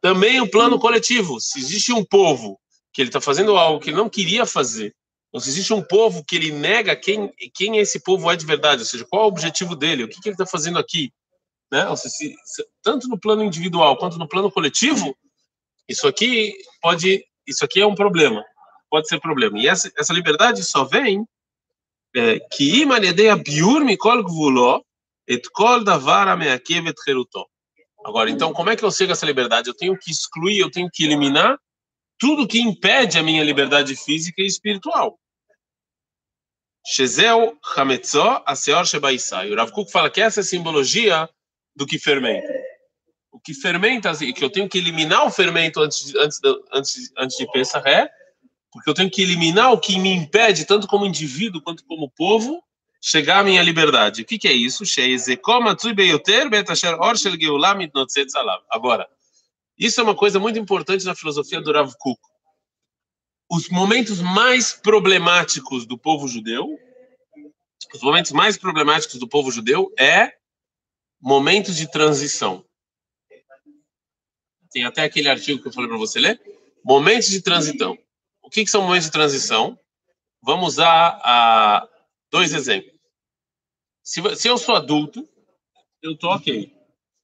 Também 0.00 0.40
o 0.40 0.48
plano 0.48 0.78
coletivo. 0.78 1.40
Se 1.40 1.58
existe 1.58 1.92
um 1.92 2.04
povo 2.04 2.60
que 2.96 3.02
ele 3.02 3.10
está 3.10 3.20
fazendo 3.20 3.56
algo 3.56 3.78
que 3.78 3.90
ele 3.90 3.96
não 3.96 4.08
queria 4.08 4.46
fazer, 4.46 4.94
ou 5.30 5.38
se 5.38 5.50
existe 5.50 5.72
um 5.74 5.82
povo 5.82 6.24
que 6.24 6.34
ele 6.34 6.50
nega 6.50 6.96
quem, 6.96 7.30
quem 7.54 7.76
esse 7.76 8.00
povo 8.00 8.30
é 8.30 8.36
de 8.36 8.46
verdade, 8.46 8.80
ou 8.80 8.86
seja, 8.86 9.04
qual 9.04 9.22
é 9.22 9.24
o 9.26 9.28
objetivo 9.28 9.76
dele, 9.76 10.04
o 10.04 10.08
que, 10.08 10.18
que 10.20 10.28
ele 10.28 10.34
está 10.34 10.46
fazendo 10.46 10.78
aqui, 10.78 11.12
né? 11.70 11.86
Ou 11.88 11.96
seja, 11.96 12.14
se, 12.14 12.34
se, 12.44 12.66
tanto 12.82 13.06
no 13.06 13.20
plano 13.20 13.44
individual 13.44 13.98
quanto 13.98 14.18
no 14.18 14.26
plano 14.26 14.50
coletivo, 14.50 15.14
isso 15.86 16.08
aqui 16.08 16.56
pode, 16.80 17.22
isso 17.46 17.64
aqui 17.64 17.80
é 17.80 17.86
um 17.86 17.94
problema 17.94 18.42
pode 18.90 19.08
ser 19.08 19.20
problema. 19.20 19.58
E 19.58 19.66
essa, 19.68 19.90
essa 19.96 20.12
liberdade 20.12 20.64
só 20.64 20.84
vem 20.84 21.26
é, 22.14 22.38
que 22.50 22.82
im 22.82 22.92
al 22.92 23.38
biur 23.38 23.84
mikol 23.84 24.22
gvulo 24.22 24.82
et 25.28 25.50
kol 25.52 25.84
davar 25.84 26.28
ameakev 26.28 26.88
et. 26.88 26.96
Agora, 28.04 28.30
então, 28.30 28.52
como 28.52 28.70
é 28.70 28.76
que 28.76 28.84
eu 28.84 28.90
chego 28.90 29.12
a 29.12 29.14
essa 29.14 29.26
liberdade? 29.26 29.68
Eu 29.68 29.74
tenho 29.74 29.98
que 29.98 30.10
excluir, 30.10 30.60
eu 30.60 30.70
tenho 30.70 30.88
que 30.90 31.04
eliminar 31.04 31.58
tudo 32.18 32.46
que 32.46 32.60
impede 32.60 33.18
a 33.18 33.22
minha 33.22 33.44
liberdade 33.44 33.94
física 33.94 34.42
e 34.42 34.46
espiritual. 34.46 35.18
Shezel 36.86 37.58
Hametzó 37.76 38.42
Aseor 38.46 38.86
Shebaisai. 38.86 39.50
O 39.50 39.56
Rav 39.56 39.72
Kuk 39.72 39.90
fala 39.90 40.08
que 40.08 40.20
essa 40.20 40.40
é 40.40 40.42
a 40.42 40.44
simbologia 40.44 41.28
do 41.74 41.84
que 41.84 41.98
fermenta. 41.98 42.52
O 43.32 43.40
que 43.40 43.52
fermenta, 43.52 44.12
que 44.16 44.44
eu 44.44 44.50
tenho 44.50 44.68
que 44.68 44.78
eliminar 44.78 45.26
o 45.26 45.30
fermento 45.30 45.80
antes, 45.80 46.14
antes, 46.14 46.40
antes, 46.72 47.12
antes 47.18 47.36
de 47.36 47.50
pensar 47.50 47.86
é 47.86 48.08
porque 48.72 48.90
eu 48.90 48.94
tenho 48.94 49.10
que 49.10 49.22
eliminar 49.22 49.72
o 49.72 49.80
que 49.80 49.98
me 49.98 50.12
impede, 50.12 50.66
tanto 50.66 50.86
como 50.86 51.06
indivíduo 51.06 51.62
quanto 51.62 51.82
como 51.86 52.10
povo, 52.10 52.62
chegar 53.00 53.38
à 53.38 53.42
minha 53.42 53.62
liberdade. 53.62 54.22
O 54.22 54.24
que, 54.24 54.38
que 54.38 54.46
é 54.46 54.52
isso? 54.52 54.84
Agora, 58.70 59.08
isso 59.78 60.00
é 60.00 60.04
uma 60.04 60.16
coisa 60.16 60.38
muito 60.38 60.58
importante 60.58 61.04
na 61.04 61.14
filosofia 61.14 61.60
do 61.60 61.72
Rav 61.72 61.92
Kuk. 61.98 62.20
os 63.50 63.68
momentos 63.68 64.20
mais 64.20 64.72
problemáticos 64.72 65.86
do 65.86 65.98
povo 65.98 66.26
judeu, 66.26 66.66
os 67.94 68.02
momentos 68.02 68.32
mais 68.32 68.56
problemáticos 68.56 69.18
do 69.18 69.28
povo 69.28 69.50
judeu 69.50 69.92
é 69.98 70.36
momentos 71.20 71.76
de 71.76 71.90
transição. 71.90 72.64
Tem 74.70 74.84
até 74.84 75.02
aquele 75.02 75.28
artigo 75.28 75.60
que 75.62 75.68
eu 75.68 75.72
falei 75.72 75.88
para 75.88 75.98
você 75.98 76.18
ler. 76.18 76.40
Momentos 76.84 77.28
de 77.28 77.40
transição. 77.40 77.96
O 78.42 78.50
que, 78.50 78.64
que, 78.64 78.70
são 78.70 78.82
momentos 78.82 79.06
de 79.06 79.12
transição? 79.12 79.78
Vamos 80.42 80.74
usar 80.74 81.20
ah, 81.24 81.88
dois 82.30 82.52
exemplos. 82.52 82.92
Se, 84.02 84.20
se 84.36 84.48
eu 84.48 84.58
sou 84.58 84.76
adulto, 84.76 85.28
eu 86.02 86.16
tô 86.16 86.28
ok. 86.28 86.72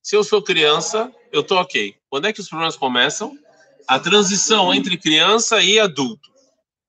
Se 0.03 0.17
eu 0.17 0.25
sou 0.25 0.43
criança, 0.43 1.15
eu 1.33 1.43
tô 1.43 1.59
ok. 1.59 1.97
Quando 2.09 2.27
é 2.27 2.33
que 2.33 2.41
os 2.41 2.49
problemas 2.49 2.77
começam? 2.77 3.37
A 3.89 3.99
transição 3.99 4.73
entre 4.73 4.97
criança 4.97 5.61
e 5.61 5.81
adulto, 5.81 6.31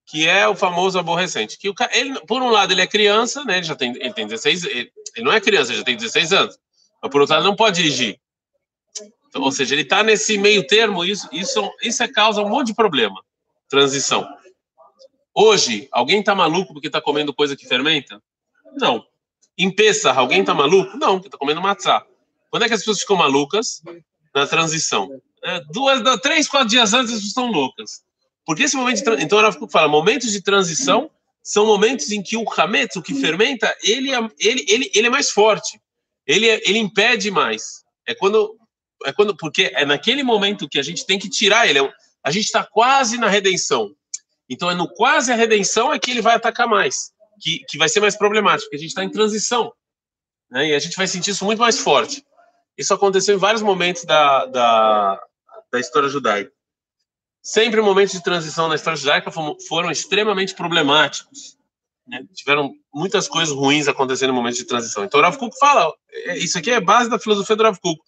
que 0.05 0.27
é 0.27 0.47
o 0.47 0.55
famoso 0.55 0.99
aborrecente. 0.99 1.57
Que 1.57 1.69
o, 1.69 1.75
ele, 1.91 2.19
por 2.27 2.41
um 2.41 2.49
lado, 2.49 2.73
ele 2.73 2.81
é 2.81 2.87
criança, 2.87 3.43
né? 3.45 3.57
Ele 3.57 3.65
já 3.65 3.75
tem, 3.75 3.91
ele 3.95 4.13
tem 4.13 4.27
16, 4.27 4.65
ele, 4.65 4.91
ele 5.15 5.25
não 5.25 5.31
é 5.31 5.41
criança, 5.41 5.71
ele 5.71 5.79
já 5.79 5.85
tem 5.85 5.95
16 5.95 6.33
anos. 6.33 6.59
Mas 7.01 7.11
por 7.11 7.21
outro 7.21 7.35
lado, 7.35 7.45
não 7.45 7.55
pode 7.55 7.77
dirigir. 7.77 8.19
Então, 9.27 9.41
ou 9.41 9.51
seja, 9.51 9.73
ele 9.73 9.81
está 9.81 10.03
nesse 10.03 10.37
meio 10.37 10.67
termo, 10.67 11.03
isso, 11.03 11.27
isso, 11.31 11.71
isso 11.81 12.03
é 12.03 12.07
causa 12.07 12.41
um 12.41 12.49
monte 12.49 12.67
de 12.67 12.75
problema. 12.75 13.19
Transição. 13.67 14.27
Hoje, 15.33 15.87
alguém 15.91 16.19
está 16.19 16.35
maluco 16.35 16.73
porque 16.73 16.87
está 16.87 17.01
comendo 17.01 17.33
coisa 17.33 17.55
que 17.55 17.67
fermenta? 17.67 18.21
Não. 18.75 19.03
Em 19.57 19.71
Pessah, 19.71 20.13
alguém 20.13 20.41
está 20.41 20.53
maluco? 20.53 20.95
Não, 20.97 21.13
porque 21.15 21.29
está 21.29 21.37
comendo 21.37 21.61
matzá. 21.61 22.05
Quando 22.51 22.63
é 22.63 22.67
que 22.67 22.75
as 22.75 22.81
pessoas 22.81 22.99
ficam 22.99 23.15
malucas? 23.15 23.81
Na 24.33 24.47
transição. 24.47 25.21
É, 25.43 25.61
duas, 25.71 26.01
três, 26.21 26.47
quatro 26.47 26.69
dias 26.69 26.93
antes 26.93 27.11
as 27.11 27.17
pessoas 27.17 27.27
estão 27.27 27.47
loucas. 27.47 28.01
Porque 28.45 28.63
esse 28.63 28.75
momento 28.75 29.03
de, 29.03 29.23
então 29.23 29.39
ela 29.39 29.51
fala, 29.69 29.87
momentos 29.87 30.31
de 30.31 30.41
transição 30.41 31.09
são 31.43 31.65
momentos 31.65 32.11
em 32.11 32.21
que 32.21 32.37
o 32.37 32.45
hametz, 32.57 32.95
o 32.95 33.01
que 33.01 33.13
fermenta, 33.13 33.75
ele, 33.83 34.13
é, 34.13 34.17
ele, 34.39 34.65
ele, 34.67 34.91
ele 34.93 35.07
é 35.07 35.09
mais 35.09 35.29
forte. 35.29 35.79
Ele, 36.25 36.47
é, 36.49 36.61
ele 36.65 36.79
impede 36.79 37.29
mais. 37.29 37.83
É 38.07 38.15
quando 38.15 38.57
é 39.05 39.11
quando 39.11 39.35
porque 39.35 39.71
é 39.73 39.85
naquele 39.85 40.23
momento 40.23 40.69
que 40.69 40.79
a 40.79 40.83
gente 40.83 41.05
tem 41.05 41.19
que 41.19 41.29
tirar 41.29 41.67
ele. 41.67 41.79
É 41.79 41.93
a 42.23 42.31
gente 42.31 42.45
está 42.45 42.63
quase 42.63 43.17
na 43.17 43.27
redenção. 43.27 43.93
Então 44.49 44.71
é 44.71 44.75
no 44.75 44.87
quase 44.87 45.31
a 45.31 45.35
redenção 45.35 45.93
é 45.93 45.99
que 45.99 46.11
ele 46.11 46.21
vai 46.21 46.35
atacar 46.35 46.67
mais, 46.67 47.11
que, 47.39 47.59
que 47.67 47.77
vai 47.77 47.89
ser 47.89 47.99
mais 47.99 48.15
problemático, 48.15 48.65
porque 48.65 48.77
a 48.77 48.79
gente 48.79 48.89
está 48.89 49.03
em 49.03 49.09
transição, 49.09 49.73
né? 50.49 50.69
E 50.69 50.75
a 50.75 50.79
gente 50.79 50.95
vai 50.95 51.07
sentir 51.07 51.31
isso 51.31 51.43
muito 51.43 51.59
mais 51.59 51.79
forte. 51.79 52.23
Isso 52.77 52.93
aconteceu 52.93 53.35
em 53.35 53.39
vários 53.39 53.61
momentos 53.61 54.03
da, 54.03 54.45
da, 54.45 55.23
da 55.71 55.79
história 55.79 56.09
judaica. 56.09 56.51
Sempre 57.41 57.81
momentos 57.81 58.13
de 58.13 58.23
transição 58.23 58.69
na 58.69 58.75
história 58.75 58.97
judaica 58.97 59.29
foram, 59.31 59.91
extremamente 59.91 60.55
problemáticos. 60.55 61.57
Né? 62.07 62.25
Tiveram 62.33 62.73
muitas 62.93 63.27
coisas 63.27 63.53
ruins 63.53 63.87
acontecendo 63.87 64.31
em 64.31 64.35
momentos 64.35 64.57
de 64.57 64.65
transição. 64.65 65.03
Então 65.03 65.19
o 65.19 65.23
Rav 65.23 65.37
Kuk 65.37 65.57
fala, 65.59 65.93
é, 66.09 66.37
isso 66.37 66.57
aqui 66.57 66.71
é 66.71 66.79
base 66.79 67.09
da 67.09 67.19
filosofia 67.19 67.55
do 67.55 67.63
Rav 67.63 67.77
Kuk. 67.79 68.01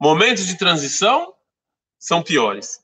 Momentos 0.00 0.46
de 0.46 0.58
transição 0.58 1.34
são 1.98 2.22
piores. 2.22 2.80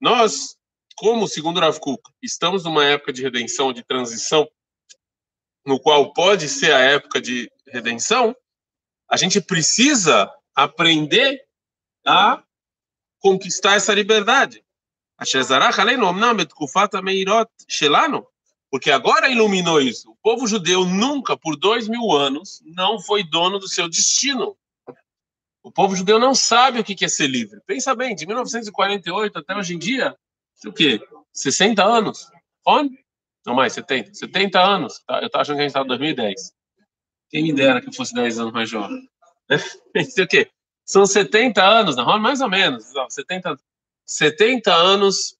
Nós, 0.00 0.56
como 0.96 1.28
segundo 1.28 1.60
Rav 1.60 1.78
Kuk, 1.78 2.02
estamos 2.22 2.64
numa 2.64 2.84
época 2.86 3.12
de 3.12 3.22
redenção, 3.22 3.72
de 3.72 3.84
transição, 3.84 4.48
no 5.64 5.78
qual 5.78 6.12
pode 6.12 6.48
ser 6.48 6.72
a 6.72 6.78
época 6.80 7.20
de 7.20 7.50
redenção, 7.66 8.34
a 9.08 9.16
gente 9.16 9.40
precisa 9.40 10.30
aprender 10.54 11.42
a 12.06 12.42
conquistar 13.18 13.74
essa 13.74 13.94
liberdade. 13.94 14.64
Porque 18.70 18.90
agora 18.90 19.28
iluminou 19.28 19.80
isso. 19.80 20.10
O 20.10 20.16
povo 20.22 20.46
judeu 20.46 20.84
nunca, 20.86 21.36
por 21.36 21.56
dois 21.56 21.88
mil 21.88 22.12
anos, 22.12 22.62
não 22.64 23.00
foi 23.00 23.22
dono 23.22 23.58
do 23.58 23.68
seu 23.68 23.88
destino. 23.88 24.56
O 25.62 25.70
povo 25.70 25.94
judeu 25.94 26.18
não 26.18 26.34
sabe 26.34 26.80
o 26.80 26.84
que 26.84 27.04
é 27.04 27.08
ser 27.08 27.26
livre. 27.26 27.60
Pensa 27.66 27.94
bem, 27.94 28.14
de 28.14 28.26
1948 28.26 29.38
até 29.38 29.54
hoje 29.54 29.74
em 29.74 29.78
dia, 29.78 30.16
o 30.64 30.72
quê? 30.72 31.00
60 31.32 31.84
anos? 31.84 32.30
Onde? 32.66 32.98
Não 33.46 33.54
mais, 33.54 33.72
70. 33.72 34.14
70 34.14 34.60
anos. 34.60 35.00
Tá, 35.06 35.20
eu 35.20 35.26
estava 35.26 35.42
achando 35.42 35.56
que 35.56 35.60
a 35.60 35.64
gente 35.64 35.70
estava 35.70 35.84
em 35.86 35.88
2010. 35.88 36.52
Quem 37.30 37.42
me 37.44 37.52
dera 37.52 37.80
que 37.80 37.94
fosse 37.94 38.14
10 38.14 38.38
anos 38.38 38.52
mais 38.52 38.68
jovem. 38.68 39.08
o 39.48 40.26
quê? 40.26 40.50
São 40.84 41.06
70 41.06 41.64
anos, 41.64 41.96
não? 41.96 42.18
mais 42.18 42.40
ou 42.40 42.48
menos. 42.48 42.84
70, 43.08 43.56
70 44.04 44.74
anos 44.74 45.36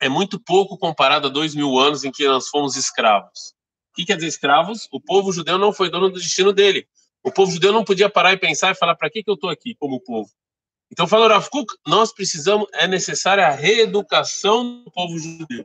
é 0.00 0.08
muito 0.08 0.38
pouco 0.38 0.78
comparado 0.78 1.26
a 1.26 1.30
dois 1.30 1.54
mil 1.54 1.78
anos 1.78 2.04
em 2.04 2.10
que 2.10 2.26
nós 2.26 2.48
fomos 2.48 2.76
escravos. 2.76 3.54
O 3.90 3.96
que 3.96 4.04
quer 4.04 4.16
dizer 4.16 4.28
escravos? 4.28 4.88
O 4.92 5.00
povo 5.00 5.32
judeu 5.32 5.58
não 5.58 5.72
foi 5.72 5.90
dono 5.90 6.08
do 6.08 6.18
destino 6.18 6.52
dele. 6.52 6.86
O 7.22 7.30
povo 7.30 7.52
judeu 7.52 7.72
não 7.72 7.84
podia 7.84 8.08
parar 8.08 8.32
e 8.32 8.38
pensar 8.38 8.70
e 8.70 8.74
falar: 8.74 8.94
para 8.94 9.10
que, 9.10 9.22
que 9.22 9.30
eu 9.30 9.34
estou 9.34 9.50
aqui 9.50 9.74
como 9.74 10.00
povo? 10.00 10.30
Então, 10.90 11.06
falou 11.06 11.28
Rav 11.28 11.48
Kuk, 11.48 11.72
nós 11.86 12.12
precisamos, 12.12 12.66
é 12.72 12.88
necessária 12.88 13.46
a 13.46 13.50
reeducação 13.50 14.82
do 14.82 14.90
povo 14.90 15.18
judeu. 15.18 15.64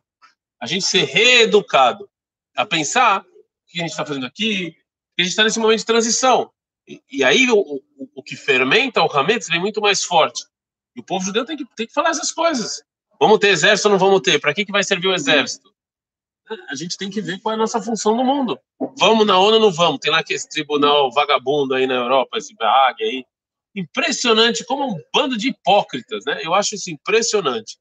A 0.62 0.66
gente 0.66 0.86
ser 0.86 1.04
reeducado 1.04 2.10
a 2.56 2.66
pensar 2.66 3.22
o 3.22 3.24
que 3.68 3.80
a 3.80 3.82
gente 3.82 3.92
está 3.92 4.06
fazendo 4.06 4.26
aqui, 4.26 4.72
que 4.72 5.22
a 5.22 5.24
gente 5.24 5.32
está 5.32 5.44
nesse 5.44 5.60
momento 5.60 5.80
de 5.80 5.86
transição. 5.86 6.52
E, 6.88 7.02
e 7.12 7.24
aí 7.24 7.50
o, 7.50 7.58
o, 7.58 7.82
o, 8.16 8.24
que 8.24 8.36
fermenta 8.36 9.02
o 9.02 9.12
Hametz 9.12 9.48
vem 9.48 9.60
muito 9.60 9.82
mais 9.82 10.04
forte. 10.04 10.46
E 10.96 11.00
o 11.00 11.04
povo 11.04 11.26
judeu 11.26 11.46
tem 11.46 11.58
que, 11.58 11.66
tem 11.76 11.88
que 11.88 11.94
falar 11.94 12.10
essas 12.10 12.32
coisas. 12.32 12.84
Vamos 13.20 13.40
ter 13.40 13.50
exército 13.50 13.88
ou 13.88 13.94
não 13.94 14.00
vamos 14.00 14.22
ter? 14.22 14.40
Para 14.40 14.54
que, 14.54 14.66
que 14.66 14.72
vai 14.72 14.84
servir 14.84 15.08
o 15.08 15.14
exército? 15.14 15.74
A 16.70 16.76
gente 16.76 16.96
tem 16.96 17.10
que 17.10 17.22
ver 17.22 17.40
qual 17.40 17.54
é 17.54 17.56
a 17.56 17.60
nossa 17.60 17.82
função 17.82 18.16
no 18.16 18.24
mundo. 18.24 18.60
Vamos 19.00 19.26
na 19.26 19.40
ONU 19.40 19.56
ou 19.56 19.60
não 19.60 19.72
vamos? 19.72 20.00
Tem 20.00 20.12
lá 20.12 20.24
que 20.24 20.34
esse 20.34 20.48
tribunal 20.48 21.12
vagabundo 21.12 21.74
aí 21.74 21.88
na 21.88 21.96
Europa, 21.96 22.38
esse 22.38 22.54
Hague 22.60 23.04
aí. 23.04 23.26
Impressionante, 23.76 24.64
como 24.64 24.88
um 24.88 25.02
bando 25.14 25.36
de 25.36 25.50
hipócritas, 25.50 26.24
né? 26.26 26.40
Eu 26.44 26.54
acho 26.54 26.76
isso 26.76 26.92
impressionante. 26.92 27.78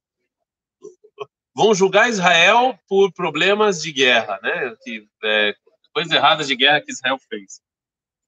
Vão 1.54 1.74
julgar 1.74 2.08
Israel 2.08 2.78
por 2.88 3.12
problemas 3.12 3.80
de 3.80 3.92
guerra, 3.92 4.40
né? 4.42 4.74
Que, 4.82 5.06
é, 5.22 5.54
coisas 5.92 6.12
erradas 6.12 6.48
de 6.48 6.56
guerra 6.56 6.80
que 6.80 6.90
Israel 6.90 7.18
fez. 7.28 7.60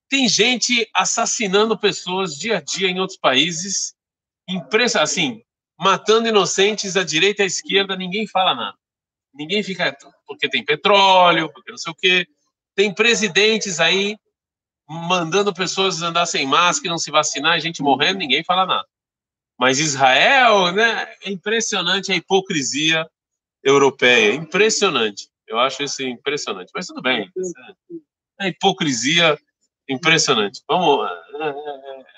Tem 0.08 0.28
gente 0.28 0.88
assassinando 0.94 1.76
pessoas 1.76 2.38
dia 2.38 2.58
a 2.58 2.60
dia 2.60 2.88
em 2.88 3.00
outros 3.00 3.18
países. 3.18 3.94
Impressionante, 4.48 5.02
assim, 5.02 5.42
matando 5.76 6.28
inocentes 6.28 6.96
à 6.96 7.02
direita 7.02 7.42
e 7.42 7.44
à 7.44 7.46
esquerda, 7.46 7.96
ninguém 7.96 8.28
fala 8.28 8.54
nada. 8.54 8.78
Ninguém 9.34 9.62
fica 9.62 9.96
porque 10.26 10.48
tem 10.48 10.64
petróleo, 10.64 11.52
porque 11.52 11.70
não 11.70 11.78
sei 11.78 11.92
o 11.92 11.96
quê. 11.96 12.26
Tem 12.74 12.94
presidentes 12.94 13.80
aí 13.80 14.16
mandando 14.88 15.52
pessoas 15.52 16.00
andar 16.00 16.26
sem 16.26 16.46
máscara, 16.46 16.90
não 16.90 16.98
se 16.98 17.10
vacinar, 17.10 17.58
gente 17.60 17.82
morrendo, 17.82 18.18
ninguém 18.18 18.44
fala 18.44 18.64
nada. 18.64 18.86
Mas 19.58 19.78
Israel, 19.78 20.70
né, 20.72 21.12
é 21.24 21.30
impressionante 21.30 22.12
a 22.12 22.16
hipocrisia 22.16 23.08
europeia, 23.66 24.32
impressionante. 24.32 25.28
Eu 25.46 25.58
acho 25.58 25.82
isso 25.82 26.02
impressionante. 26.02 26.70
Mas 26.74 26.86
tudo 26.86 27.02
bem. 27.02 27.30
É 28.40 28.48
hipocrisia 28.48 29.38
impressionante. 29.88 30.62
Vamos, 30.68 31.08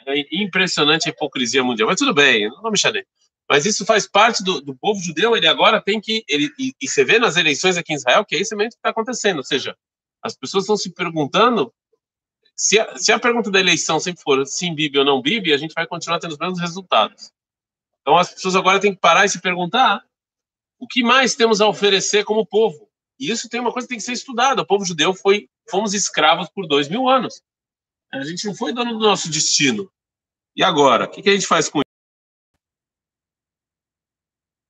é, 0.07 0.13
é, 0.13 0.21
é 0.21 0.27
impressionante 0.33 1.09
a 1.09 1.11
hipocrisia 1.11 1.65
mundial. 1.65 1.89
Mas 1.89 1.99
tudo 1.99 2.15
bem, 2.15 2.49
não 2.49 2.57
vamos 2.57 2.83
mexer 2.83 3.07
mas 3.51 3.65
isso 3.65 3.87
faz 3.87 4.07
parte 4.07 4.45
do, 4.45 4.61
do 4.61 4.77
povo 4.77 5.01
judeu, 5.01 5.35
ele 5.35 5.49
agora 5.49 5.81
tem 5.81 5.99
que. 5.99 6.23
Ele, 6.29 6.53
e, 6.59 6.75
e 6.79 6.87
você 6.87 7.03
vê 7.03 7.19
nas 7.19 7.37
eleições 7.39 7.79
aqui 7.79 7.95
em 7.95 7.97
Israel 7.97 8.23
que 8.23 8.37
é 8.37 8.41
isso 8.41 8.55
mesmo 8.55 8.73
que 8.73 8.77
está 8.77 8.91
acontecendo. 8.91 9.39
Ou 9.39 9.45
seja, 9.45 9.75
as 10.23 10.37
pessoas 10.37 10.65
estão 10.65 10.77
se 10.77 10.93
perguntando. 10.93 11.73
Se 12.55 12.79
a, 12.79 12.99
se 12.99 13.11
a 13.11 13.19
pergunta 13.19 13.51
da 13.51 13.59
eleição 13.59 13.99
sempre 13.99 14.23
for 14.23 14.45
sim 14.45 14.75
Bibi 14.75 14.99
ou 14.99 15.05
não 15.05 15.23
Bibi, 15.23 15.55
a 15.55 15.57
gente 15.57 15.73
vai 15.73 15.87
continuar 15.87 16.19
tendo 16.19 16.33
os 16.33 16.39
mesmos 16.39 16.61
resultados. 16.61 17.33
Então 18.03 18.19
as 18.19 18.35
pessoas 18.35 18.55
agora 18.55 18.81
têm 18.81 18.93
que 18.93 19.01
parar 19.01 19.25
e 19.25 19.31
se 19.31 19.41
perguntar 19.41 20.05
o 20.80 20.88
que 20.88 21.04
mais 21.04 21.36
temos 21.36 21.62
a 21.62 21.68
oferecer 21.68 22.24
como 22.24 22.46
povo. 22.46 22.90
E 23.20 23.32
isso 23.32 23.48
tem 23.48 23.60
uma 23.60 23.72
coisa 23.72 23.88
que 23.88 23.94
tem 23.94 23.98
que 23.98 24.04
ser 24.04 24.14
estudada. 24.14 24.62
O 24.62 24.66
povo 24.66 24.86
judeu 24.86 25.14
foi, 25.14 25.48
fomos 25.70 25.94
escravos 25.94 26.50
por 26.50 26.68
dois 26.68 26.90
mil 26.90 27.08
anos. 27.08 27.42
A 28.12 28.24
gente 28.24 28.46
não 28.46 28.56
foi 28.56 28.74
dono 28.74 28.94
do 28.94 29.00
nosso 29.00 29.30
destino. 29.30 29.90
E 30.56 30.64
agora? 30.64 31.06
O 31.06 31.10
que, 31.10 31.22
que 31.22 31.30
a 31.30 31.34
gente 31.34 31.48
faz 31.48 31.70
com 31.70 31.82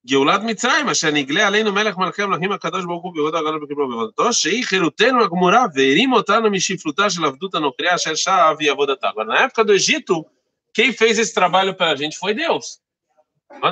גאולת 0.05 0.41
מצרים, 0.43 0.89
אשר 0.89 1.12
נגלה 1.12 1.48
עלינו 1.48 1.74
מלך 1.74 1.98
מלכי 1.98 2.22
המלכים 2.22 2.51
הקדוש 2.51 2.86
ברוך 2.86 3.03
הוא 3.03 3.13
בהוד 3.15 3.36
הגדול 3.36 3.65
בקברו 3.65 3.88
בעבודתו, 3.88 4.33
שהיא 4.33 4.65
חירותנו 4.65 5.24
הגמורה, 5.24 5.65
והרים 5.74 6.13
אותנו 6.13 6.50
משפלותה 6.50 7.10
של 7.10 7.25
עבדות 7.25 7.55
הנוכריה 7.55 7.95
אשר 7.95 8.15
שעה 8.15 8.51
אבי 8.51 8.69
עבודתה. 8.69 9.10
Agora, 9.10 9.25
na 9.25 9.39
época 9.39 9.63
do 9.63 9.74
Egito, 9.74 10.25
quem 10.74 10.91
fez 10.91 11.19
esse 11.19 11.33
trabalho 11.33 11.74
para 11.74 11.91
a 11.91 11.95
gente 11.95 12.17
foi 12.17 12.33
Deus. 12.33 12.79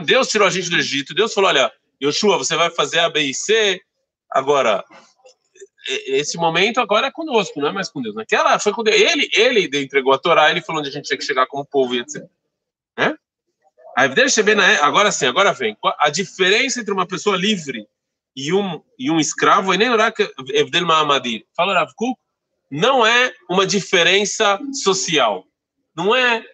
Deus 0.05 0.29
tirou 0.29 0.47
a 0.47 0.49
gente 0.49 0.69
do 0.69 0.77
Egito, 0.77 1.13
Deus 1.13 1.33
falou, 1.33 1.49
olha, 1.49 1.71
Yoshua, 2.02 2.38
você 2.38 2.56
vai 2.56 2.70
fazer 2.70 2.98
A, 3.00 3.08
B 3.08 3.20
e 3.20 3.34
C, 3.34 3.80
agora, 4.30 4.84
esse 6.06 6.36
momento 6.36 6.80
agora 6.80 7.08
é 7.08 7.12
conosco, 7.12 7.60
não 7.60 7.68
é 7.68 7.72
mais 7.72 7.88
com 7.88 8.02
Deus. 8.02 8.14
Naquela 8.14 8.58
foi 8.58 8.72
com 8.72 8.82
Deus. 8.82 9.00
Ele, 9.00 9.28
ele 9.32 9.82
entregou 9.82 10.12
a 10.12 10.18
Torá, 10.18 10.50
ele 10.50 10.60
falou 10.60 10.80
onde 10.80 10.90
a 10.90 10.92
gente 10.92 11.06
tinha 11.06 11.18
que 11.18 11.24
chegar 11.24 11.46
como 11.46 11.64
povo 11.64 11.94
e 11.94 12.00
etc. 12.00 12.24
Né? 12.98 13.16
Agora 14.82 15.10
sim, 15.10 15.26
agora 15.26 15.52
vem. 15.52 15.76
A 15.98 16.10
diferença 16.10 16.80
entre 16.80 16.92
uma 16.92 17.06
pessoa 17.06 17.36
livre 17.36 17.86
e 18.36 18.52
um, 18.52 18.82
e 18.98 19.10
um 19.10 19.18
escravo, 19.18 19.72
e 19.72 19.78
nem 19.78 19.88
Evdel 20.52 20.86
Mahamadi, 20.86 21.46
fala 21.56 21.72
Rav 21.72 21.92
Kuk, 21.96 22.20
não 22.70 23.06
é 23.06 23.32
uma 23.48 23.66
diferença 23.66 24.60
social, 24.72 25.44
não 25.96 26.14
é 26.14 26.44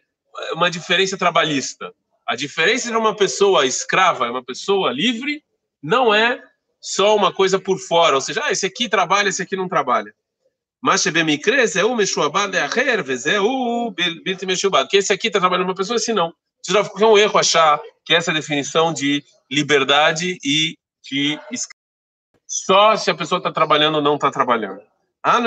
uma 0.53 0.71
diferença 0.71 1.19
trabalhista. 1.19 1.93
A 2.33 2.35
diferença 2.35 2.89
entre 2.89 2.99
uma 2.99 3.15
pessoa 3.15 3.67
escrava 3.67 4.27
e 4.27 4.31
uma 4.31 4.43
pessoa 4.43 4.91
livre 4.91 5.45
não 5.83 6.15
é 6.15 6.43
só 6.81 7.15
uma 7.15 7.31
coisa 7.31 7.61
por 7.61 7.79
fora, 7.79 8.15
ou 8.15 8.23
seja, 8.23 8.41
ah, 8.43 8.51
esse 8.51 8.65
aqui 8.65 8.89
trabalha, 8.89 9.29
esse 9.29 9.43
aqui 9.43 9.55
não 9.55 9.69
trabalha. 9.69 10.15
Mas 10.81 11.05
é 11.05 11.11
é. 13.39 14.89
Que 14.89 14.97
esse 14.97 15.13
aqui 15.13 15.27
está 15.27 15.41
trabalhando 15.41 15.67
uma 15.67 15.75
pessoa, 15.75 15.97
esse 15.97 16.15
não. 16.15 16.33
É 16.99 17.05
um 17.05 17.19
erro 17.19 17.39
achar 17.39 17.79
que 18.03 18.15
essa 18.15 18.33
definição 18.33 18.95
de 18.95 19.23
liberdade 19.51 20.39
e 20.43 20.79
de 21.03 21.39
só 22.47 22.97
se 22.97 23.11
a 23.11 23.15
pessoa 23.15 23.41
está 23.41 23.53
trabalhando 23.53 23.97
ou 23.97 24.03
não 24.03 24.15
está 24.15 24.31
trabalhando. 24.31 24.81
A 25.23 25.39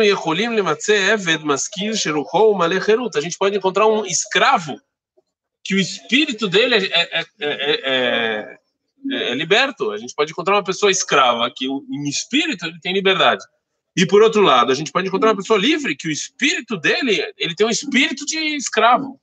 gente 3.22 3.40
pode 3.40 3.58
encontrar 3.58 3.88
um 3.88 4.06
escravo 4.06 4.80
que 5.66 5.74
o 5.74 5.80
espírito 5.80 6.48
dele 6.48 6.76
é, 6.76 7.20
é, 7.20 7.26
é, 7.40 8.60
é, 9.12 9.34
liberto. 9.34 9.92
A 9.92 9.98
gente 9.98 10.14
pode 10.14 10.32
encontrar 10.32 10.56
uma 10.56 10.64
pessoa 10.64 10.92
escrava 10.92 11.52
que 11.54 11.66
em 11.66 12.08
espírito 12.08 12.68
ele 12.68 12.80
tem 12.80 12.94
liberdade. 12.94 13.44
E 13.98 14.06
por 14.06 14.22
outro 14.22 14.42
lado, 14.42 14.72
a 14.72 14.76
gente 14.76 14.92
pode 14.92 15.08
encontrar 15.08 15.30
uma 15.30 15.38
pessoa 15.38 15.58
livre 15.58 15.96
que 15.96 16.08
o 16.08 16.12
espírito 16.12 16.78
dele, 16.78 17.26
ele 17.36 17.56
tem 17.56 17.66
um 17.66 17.72
espírito 17.72 18.26
de 18.26 18.38
escravo. 18.56 19.20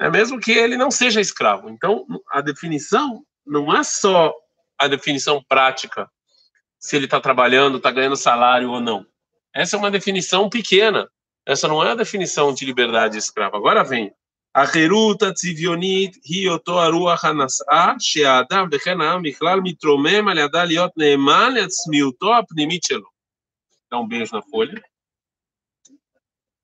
É 0.00 0.08
mesmo 0.08 0.40
que 0.40 0.52
ele 0.52 0.76
não 0.76 0.90
seja 0.90 1.20
escravo. 1.20 1.68
Então, 1.68 2.06
a 2.30 2.40
definição 2.40 3.22
não 3.46 3.76
é 3.76 3.82
só 3.82 4.32
a 4.78 4.88
definição 4.88 5.42
prática, 5.46 6.08
se 6.78 6.94
ele 6.94 7.06
está 7.06 7.20
trabalhando, 7.20 7.78
está 7.78 7.90
ganhando 7.90 8.16
salário 8.16 8.70
ou 8.70 8.80
não. 8.80 9.04
Essa 9.52 9.76
é 9.76 9.78
uma 9.78 9.90
definição 9.90 10.48
pequena. 10.48 11.10
Essa 11.44 11.66
não 11.66 11.82
é 11.82 11.90
a 11.90 11.96
definição 11.96 12.54
de 12.54 12.64
liberdade 12.64 13.18
escrava. 13.18 13.56
Agora 13.56 13.82
vem. 13.82 14.12
החירות 14.57 15.23
הצביונית 15.23 16.17
היא 16.23 16.49
אותו 16.49 16.81
הרוח 16.81 17.25
הנשאה 17.25 17.93
שהאדם 17.99 18.67
וכן 18.71 19.01
העם 19.01 19.21
בכלל 19.23 19.59
מתרומם 19.63 20.27
על 20.27 20.37
ידה 20.37 20.63
להיות 20.63 20.91
נאמן 20.97 21.53
לעצמיותו 21.53 22.37
הפנימית 22.37 22.83
שלו. 22.83 23.13
Dá 23.91 23.99
um 23.99 24.07
beijo 24.07 24.35
na 24.35 24.41
folha. 24.41 24.83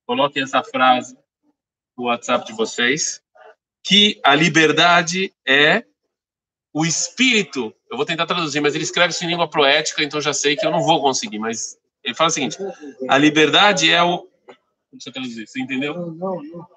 Coloquem 0.07 0.41
essa 0.41 0.63
frase 0.63 1.15
no 1.95 2.05
WhatsApp 2.05 2.43
de 2.47 2.53
vocês, 2.53 3.21
que 3.83 4.19
a 4.23 4.33
liberdade 4.33 5.31
é 5.47 5.85
o 6.73 6.83
espírito. 6.87 7.71
Eu 7.91 7.97
vou 7.97 8.05
tentar 8.05 8.25
traduzir, 8.25 8.61
mas 8.61 8.73
ele 8.73 8.83
escreve 8.83 9.13
isso 9.13 9.23
em 9.23 9.27
língua 9.27 9.47
poética, 9.47 10.03
então 10.03 10.19
já 10.19 10.33
sei 10.33 10.55
que 10.55 10.65
eu 10.65 10.71
não 10.71 10.81
vou 10.81 11.01
conseguir. 11.01 11.37
Mas 11.37 11.77
ele 12.03 12.15
fala 12.15 12.29
o 12.29 12.33
seguinte: 12.33 12.57
a 13.07 13.17
liberdade 13.19 13.91
é 13.91 14.01
o. 14.01 14.27
Deixa 14.91 15.09
eu 15.09 15.13
traduzir, 15.13 15.47
você 15.47 15.61
entendeu? 15.61 15.93
Não, 15.93 16.11
não. 16.11 16.43
Não, 16.43 16.67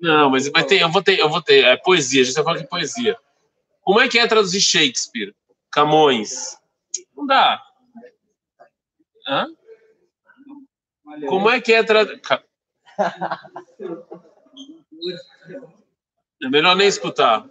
mas, 0.00 0.50
mas 0.50 0.66
tem, 0.66 0.80
eu 0.80 0.90
vou 0.90 1.02
ter, 1.02 1.18
eu 1.18 1.28
vou 1.28 1.42
ter. 1.42 1.64
É 1.64 1.76
poesia, 1.76 2.20
a 2.20 2.24
gente 2.24 2.30
está 2.30 2.44
falando 2.44 2.60
de 2.60 2.68
poesia. 2.68 3.16
Como 3.82 4.00
é 4.00 4.08
que 4.08 4.18
é 4.18 4.26
traduzir 4.26 4.60
Shakespeare? 4.60 5.34
Camões? 5.70 6.58
Não 7.16 7.26
dá. 7.26 7.62
Hã? 9.26 9.48
Como 11.28 11.48
é 11.48 11.60
que 11.60 11.72
é 11.72 11.82
traduzir. 11.82 12.20
É 16.42 16.48
melhor 16.48 16.76
nem 16.76 16.86
escutar. 16.86 17.48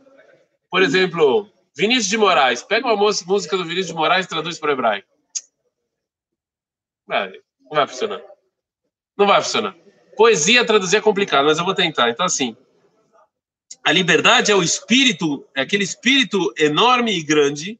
Por 0.70 0.82
exemplo, 0.82 1.50
Vinícius 1.76 2.10
de 2.10 2.18
Moraes. 2.18 2.62
Pega 2.64 2.88
uma 2.88 2.96
música 2.96 3.58
do 3.58 3.64
Vinícius 3.64 3.88
de 3.88 3.94
Moraes 3.94 4.26
e 4.26 4.30
traduz 4.30 4.60
para 4.60 4.70
o 4.70 4.74
hebraico. 4.74 5.08
Não 7.08 7.72
vai 7.72 7.88
funcionar. 7.88 8.22
Não 9.18 9.28
vai 9.28 9.42
funcionar. 9.42 9.76
Poesia 10.16 10.66
traduzir 10.66 10.98
é 10.98 11.02
complicado, 11.02 11.46
mas 11.46 11.58
eu 11.58 11.66
vou 11.66 11.76
tentar. 11.76 12.10
Então, 12.10 12.26
assim, 12.26 12.56
a 13.84 13.92
liberdade 13.92 14.52
é 14.52 14.56
o 14.56 14.64
espírito, 14.64 15.46
é 15.56 15.62
aquele 15.62 15.84
espírito 15.84 16.54
enorme 16.58 17.12
e 17.12 17.24
grande 17.24 17.80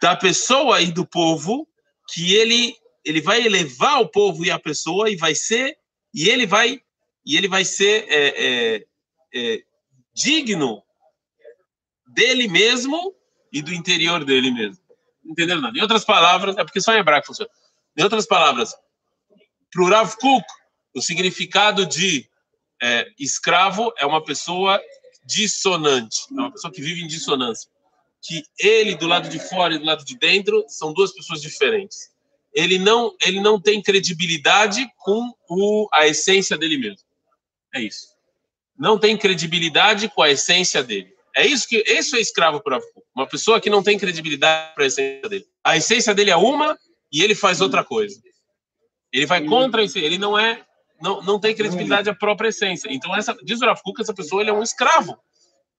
da 0.00 0.16
pessoa 0.16 0.80
e 0.80 0.90
do 0.90 1.06
povo 1.06 1.68
que 2.08 2.34
ele 2.34 2.74
ele 3.04 3.20
vai 3.20 3.44
elevar 3.44 4.00
o 4.00 4.08
povo 4.08 4.46
e 4.46 4.50
a 4.50 4.58
pessoa 4.58 5.10
e 5.10 5.16
vai 5.16 5.34
ser 5.34 5.76
e 6.14 6.28
ele 6.30 6.46
vai 6.46 6.80
e 7.26 7.36
ele 7.36 7.48
vai 7.48 7.64
ser 7.64 8.06
é, 8.08 8.28
é, 8.76 8.86
é, 9.34 9.62
digno 10.14 10.82
dele 12.06 12.48
mesmo 12.48 13.14
e 13.52 13.60
do 13.60 13.72
interior 13.72 14.24
dele 14.24 14.50
mesmo. 14.50 14.82
Entenderam? 15.24 15.60
Não? 15.60 15.74
Em 15.74 15.80
outras 15.80 16.04
palavras, 16.04 16.56
é 16.56 16.64
porque 16.64 16.80
só 16.80 16.94
em 16.94 16.98
hebraico 16.98 17.26
funciona. 17.26 17.50
Em 17.96 18.02
outras 18.02 18.26
palavras, 18.26 18.74
para 19.72 19.82
o 19.82 19.88
Rav 19.88 20.14
Kuk, 20.16 20.44
o 20.94 21.00
significado 21.00 21.84
de 21.84 22.28
é, 22.82 23.06
escravo 23.18 23.92
é 23.98 24.06
uma 24.06 24.22
pessoa 24.22 24.80
dissonante, 25.24 26.20
é 26.30 26.34
uma 26.34 26.52
pessoa 26.52 26.72
que 26.72 26.82
vive 26.82 27.02
em 27.02 27.06
dissonância. 27.06 27.68
Que 28.22 28.42
ele, 28.58 28.94
do 28.94 29.06
lado 29.06 29.28
de 29.28 29.38
fora 29.38 29.74
e 29.74 29.78
do 29.78 29.84
lado 29.84 30.04
de 30.04 30.16
dentro, 30.16 30.64
são 30.68 30.92
duas 30.92 31.12
pessoas 31.12 31.42
diferentes. 31.42 32.10
Ele 32.54 32.78
não, 32.78 33.14
ele 33.22 33.40
não 33.40 33.60
tem 33.60 33.82
credibilidade 33.82 34.86
com 34.98 35.30
o, 35.48 35.88
a 35.92 36.06
essência 36.06 36.56
dele 36.56 36.78
mesmo. 36.78 37.06
É 37.74 37.80
isso. 37.80 38.06
Não 38.78 38.98
tem 38.98 39.16
credibilidade 39.16 40.08
com 40.08 40.22
a 40.22 40.30
essência 40.30 40.82
dele. 40.82 41.12
É 41.36 41.44
isso 41.46 41.66
que 41.68 41.82
isso 41.86 42.16
é 42.16 42.20
escravo 42.20 42.62
para 42.62 42.78
uma 43.14 43.26
pessoa 43.26 43.60
que 43.60 43.68
não 43.68 43.82
tem 43.82 43.98
credibilidade 43.98 44.74
para 44.74 44.84
a 44.84 44.86
essência 44.86 45.28
dele. 45.28 45.46
A 45.64 45.76
essência 45.76 46.14
dele 46.14 46.30
é 46.30 46.36
uma 46.36 46.78
e 47.12 47.22
ele 47.22 47.34
faz 47.34 47.60
outra 47.60 47.84
coisa. 47.84 48.20
Ele 49.12 49.26
vai 49.26 49.44
contra 49.44 49.82
isso. 49.82 49.98
Ele 49.98 50.16
não 50.16 50.38
é 50.38 50.64
não, 51.00 51.22
não 51.22 51.40
tem 51.40 51.54
credibilidade 51.54 52.08
à 52.08 52.14
própria 52.14 52.48
essência. 52.48 52.88
Então, 52.90 53.14
essa, 53.14 53.36
diz 53.42 53.60
o 53.60 53.66
Rav 53.66 53.80
Kuk, 53.82 54.00
essa 54.00 54.14
pessoa 54.14 54.42
ele 54.42 54.50
é 54.50 54.54
um 54.54 54.62
escravo. 54.62 55.16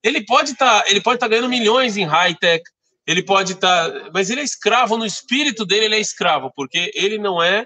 Ele 0.03 0.23
pode 0.23 0.55
tá, 0.55 0.83
estar 0.87 1.17
tá 1.17 1.27
ganhando 1.27 1.49
milhões 1.49 1.97
em 1.97 2.05
high-tech, 2.05 2.63
ele 3.07 3.23
pode 3.23 3.53
estar. 3.53 3.91
Tá, 3.91 4.09
mas 4.13 4.29
ele 4.29 4.41
é 4.41 4.43
escravo, 4.43 4.97
no 4.97 5.05
espírito 5.05 5.65
dele, 5.65 5.85
ele 5.85 5.95
é 5.95 5.99
escravo, 5.99 6.51
porque 6.55 6.91
ele 6.93 7.17
não 7.17 7.41
é 7.41 7.65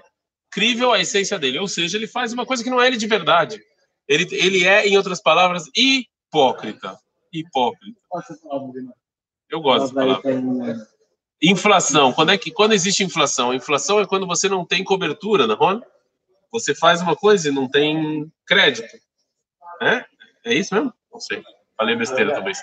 crível 0.50 0.92
à 0.92 1.00
essência 1.00 1.38
dele. 1.38 1.58
Ou 1.58 1.68
seja, 1.68 1.96
ele 1.96 2.06
faz 2.06 2.32
uma 2.32 2.46
coisa 2.46 2.62
que 2.62 2.70
não 2.70 2.80
é 2.80 2.86
ele 2.86 2.96
de 2.96 3.06
verdade. 3.06 3.60
Ele, 4.08 4.26
ele 4.32 4.64
é, 4.66 4.86
em 4.86 4.96
outras 4.96 5.22
palavras, 5.22 5.64
hipócrita. 5.76 6.98
Hipócrita. 7.32 7.98
Eu 9.48 9.60
gosto 9.60 9.94
dessa 9.94 9.94
palavra. 9.94 10.88
Inflação. 11.42 12.12
Quando, 12.12 12.32
é 12.32 12.38
que, 12.38 12.50
quando 12.50 12.72
existe 12.72 13.02
inflação? 13.02 13.54
Inflação 13.54 14.00
é 14.00 14.06
quando 14.06 14.26
você 14.26 14.48
não 14.48 14.64
tem 14.64 14.84
cobertura, 14.84 15.46
não 15.46 15.70
é? 15.70 15.80
Você 16.51 16.73
faz 16.73 17.01
uma 17.01 17.15
coisa 17.15 17.49
e 17.49 17.51
não 17.51 17.67
tem 17.67 18.31
crédito. 18.45 18.95
É? 19.81 20.05
É 20.45 20.53
isso 20.53 20.73
mesmo? 20.73 20.93
Não 21.11 21.19
sei. 21.19 21.43
Falei 21.77 21.95
besteira, 21.95 22.33
talvez. 22.33 22.59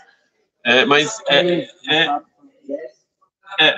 É, 0.64 0.84
mas 0.84 1.20
é, 1.28 1.68
é, 1.90 2.20
é, 3.60 3.76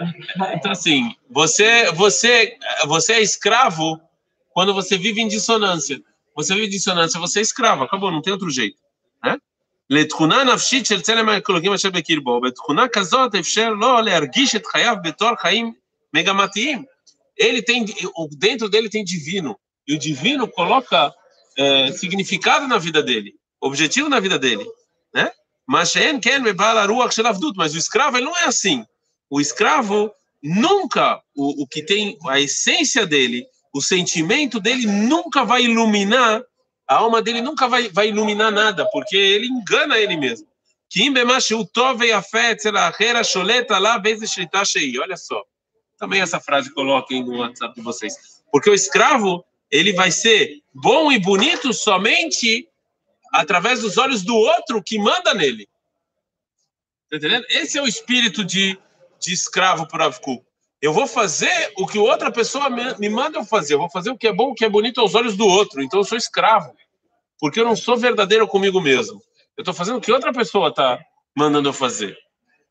então 0.54 0.70
assim, 0.70 1.14
você, 1.30 1.90
você, 1.92 2.56
você 2.86 3.14
é 3.14 3.22
escravo 3.22 4.00
quando 4.50 4.74
você 4.74 4.96
vive 4.96 5.20
em 5.20 5.28
dissonância. 5.28 6.00
Você 6.36 6.54
vive 6.54 6.66
em 6.66 6.70
dissonância, 6.70 7.18
você 7.18 7.40
é 7.40 7.42
escravo. 7.42 7.84
Acabou, 7.84 8.10
não 8.10 8.22
tem 8.22 8.32
outro 8.32 8.50
jeito. 8.50 8.78
né? 9.24 9.38
לתכונה 9.90 10.44
נפשית 10.44 10.86
של 10.86 11.00
צלם 11.00 11.28
האקולוגים 11.28 11.72
אשר 11.72 11.90
בקרבו, 11.90 12.40
בתכונה 12.40 12.88
כזאת 12.88 13.34
אפשר 13.34 13.70
לו 13.70 14.00
להרגיש 14.00 14.56
את 14.56 14.66
חייו 14.66 14.96
בתור 15.02 15.30
חיים 15.40 15.72
מגמתיים. 16.14 16.84
Ele 17.36 17.62
tem, 17.62 17.84
dentro 18.38 18.68
dele 18.68 18.88
tem 18.88 19.02
divino. 19.04 19.58
E 19.89 19.95
o 19.95 19.97
divino 19.97 20.47
coloca 20.47 21.11
é, 21.57 21.91
significado 21.91 22.67
na 22.67 22.77
vida 22.77 23.01
dele, 23.01 23.33
objetivo 23.59 24.07
na 24.07 24.19
vida 24.19 24.37
dele, 24.37 24.63
né? 25.11 25.31
Mas 25.67 25.95
mas 27.57 27.73
o 27.73 27.77
escravo 27.77 28.15
ele 28.15 28.27
não 28.27 28.37
é 28.37 28.45
assim. 28.45 28.85
O 29.27 29.41
escravo 29.41 30.11
nunca, 30.43 31.19
o, 31.35 31.63
o 31.63 31.67
que 31.67 31.81
tem 31.81 32.15
a 32.27 32.39
essência 32.39 33.07
dele, 33.07 33.47
o 33.73 33.81
sentimento 33.81 34.59
dele 34.59 34.85
nunca 34.85 35.43
vai 35.43 35.63
iluminar, 35.63 36.43
a 36.87 36.95
alma 36.95 37.19
dele 37.19 37.41
nunca 37.41 37.67
vai, 37.67 37.89
vai 37.89 38.09
iluminar 38.09 38.51
nada, 38.51 38.87
porque 38.91 39.17
ele 39.17 39.47
engana 39.47 39.97
ele 39.97 40.15
mesmo. 40.17 40.47
Olha 44.99 45.17
só. 45.17 45.43
Também 45.97 46.21
essa 46.21 46.39
frase 46.39 46.71
coloquem 46.73 47.23
no 47.23 47.39
WhatsApp 47.39 47.73
de 47.75 47.81
vocês. 47.81 48.13
Porque 48.51 48.69
o 48.69 48.73
escravo, 48.73 49.43
ele 49.71 49.93
vai 49.93 50.11
ser 50.11 50.61
bom 50.73 51.11
e 51.11 51.19
bonito 51.19 51.73
somente 51.73 52.67
através 53.31 53.81
dos 53.81 53.97
olhos 53.97 54.23
do 54.23 54.35
outro 54.35 54.83
que 54.83 54.97
manda 54.97 55.33
nele. 55.33 55.67
Tá 57.09 57.17
entendendo? 57.17 57.45
Esse 57.49 57.77
é 57.77 57.81
o 57.81 57.87
espírito 57.87 58.43
de, 58.43 58.77
de 59.19 59.33
escravo 59.33 59.87
por 59.87 60.01
Avku. 60.01 60.43
Eu 60.81 60.93
vou 60.93 61.07
fazer 61.07 61.73
o 61.77 61.85
que 61.85 61.97
outra 61.97 62.31
pessoa 62.31 62.69
me, 62.69 63.09
manda 63.09 63.37
eu 63.37 63.45
fazer. 63.45 63.73
Eu 63.73 63.79
vou 63.79 63.89
fazer 63.89 64.11
o 64.11 64.17
que 64.17 64.27
é 64.27 64.33
bom, 64.33 64.51
o 64.51 64.55
que 64.55 64.63
é 64.63 64.69
bonito 64.69 65.01
aos 65.01 65.13
olhos 65.13 65.35
do 65.35 65.45
outro. 65.45 65.81
Então 65.81 65.99
eu 65.99 66.03
sou 66.05 66.17
escravo. 66.17 66.73
Porque 67.39 67.59
eu 67.59 67.65
não 67.65 67.75
sou 67.75 67.97
verdadeiro 67.97 68.47
comigo 68.47 68.79
mesmo. 68.79 69.21
Eu 69.57 69.61
estou 69.61 69.73
fazendo 69.73 69.97
o 69.97 70.01
que 70.01 70.11
outra 70.11 70.31
pessoa 70.31 70.69
está 70.69 70.99
mandando 71.35 71.69
eu 71.69 71.73
fazer? 71.73 72.17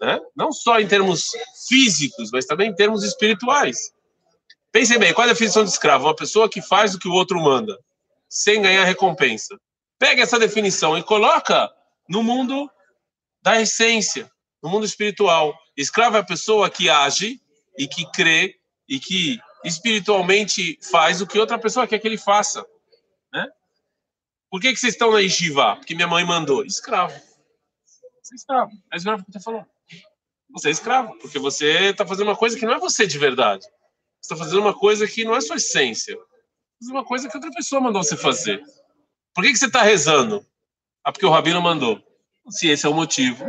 Né? 0.00 0.18
Não 0.34 0.52
só 0.52 0.80
em 0.80 0.87
termos 0.87 1.26
físicos, 1.68 2.30
mas 2.32 2.46
também 2.46 2.70
em 2.70 2.74
termos 2.74 3.02
espirituais. 3.02 3.92
Pense 4.70 4.98
bem, 4.98 5.14
qual 5.14 5.26
é 5.26 5.31
a 5.31 5.33
definição 5.33 5.64
de 5.64 5.70
escravo? 5.70 6.07
Uma 6.07 6.14
pessoa 6.14 6.48
que 6.48 6.61
faz 6.61 6.94
o 6.94 6.98
que 6.98 7.09
o 7.09 7.12
outro 7.12 7.40
manda, 7.40 7.78
sem 8.28 8.61
ganhar 8.61 8.85
recompensa. 8.85 9.59
Pega 9.98 10.22
essa 10.22 10.38
definição 10.38 10.96
e 10.96 11.02
coloca 11.02 11.70
no 12.09 12.22
mundo 12.22 12.70
da 13.42 13.61
essência, 13.61 14.31
no 14.62 14.68
mundo 14.68 14.85
espiritual. 14.85 15.57
Escravo 15.76 16.16
é 16.16 16.20
a 16.20 16.24
pessoa 16.24 16.70
que 16.70 16.90
age 16.90 17.40
e 17.78 17.88
que 17.88 18.11
crê 18.12 18.57
e 18.88 19.00
que 19.00 19.40
espiritualmente 19.64 20.78
faz 20.90 21.20
o 21.20 21.26
que 21.26 21.38
outra 21.38 21.59
pessoa 21.59 21.87
quer 21.87 21.98
que 21.98 22.07
ele 22.07 22.18
faça. 22.18 22.64
Né? 23.33 23.46
Por 24.50 24.61
que, 24.61 24.72
que 24.72 24.78
vocês 24.78 24.94
estão 24.94 25.11
na 25.11 25.20
Yeshiva? 25.20 25.76
Porque 25.76 25.94
minha 25.94 26.07
mãe 26.07 26.24
mandou. 26.24 26.64
Escravo. 26.64 27.14
Você 28.22 28.35
é 28.35 28.37
escravo. 28.37 28.70
É 28.92 28.96
escravo 28.96 29.24
que 29.24 29.33
você 29.33 29.40
falou. 29.40 29.66
Você 30.50 30.68
é 30.68 30.70
escravo, 30.70 31.18
porque 31.18 31.38
você 31.38 31.90
está 31.90 32.07
fazendo 32.07 32.28
uma 32.28 32.37
coisa 32.37 32.59
que 32.59 32.64
não 32.64 32.74
é 32.74 32.78
você 32.78 33.07
de 33.07 33.18
verdade. 33.18 33.66
Você 34.20 34.35
está 34.35 34.37
fazendo 34.37 34.61
uma 34.61 34.74
coisa 34.74 35.07
que 35.07 35.24
não 35.24 35.35
é 35.35 35.40
sua 35.40 35.57
essência. 35.57 36.14
Você 36.14 36.20
tá 36.20 36.76
fazendo 36.81 36.96
uma 36.96 37.04
coisa 37.04 37.28
que 37.28 37.37
outra 37.37 37.50
pessoa 37.50 37.81
mandou 37.81 38.02
você 38.02 38.16
fazer. 38.16 38.62
Por 39.35 39.44
que, 39.44 39.52
que 39.52 39.59
você 39.59 39.66
está 39.66 39.83
rezando? 39.83 40.44
Ah, 41.04 41.12
porque 41.12 41.26
o 41.26 41.31
Rabino 41.31 41.62
mandou. 41.62 42.02
Se 42.50 42.68
esse 42.68 42.87
é 42.87 42.88
o 42.88 42.94
motivo. 42.94 43.44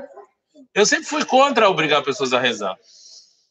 Eu 0.73 0.86
sempre 0.86 1.05
fui 1.05 1.25
contra 1.25 1.69
obrigar 1.69 2.03
pessoas 2.03 2.32
a 2.34 2.39
rezar. 2.39 2.77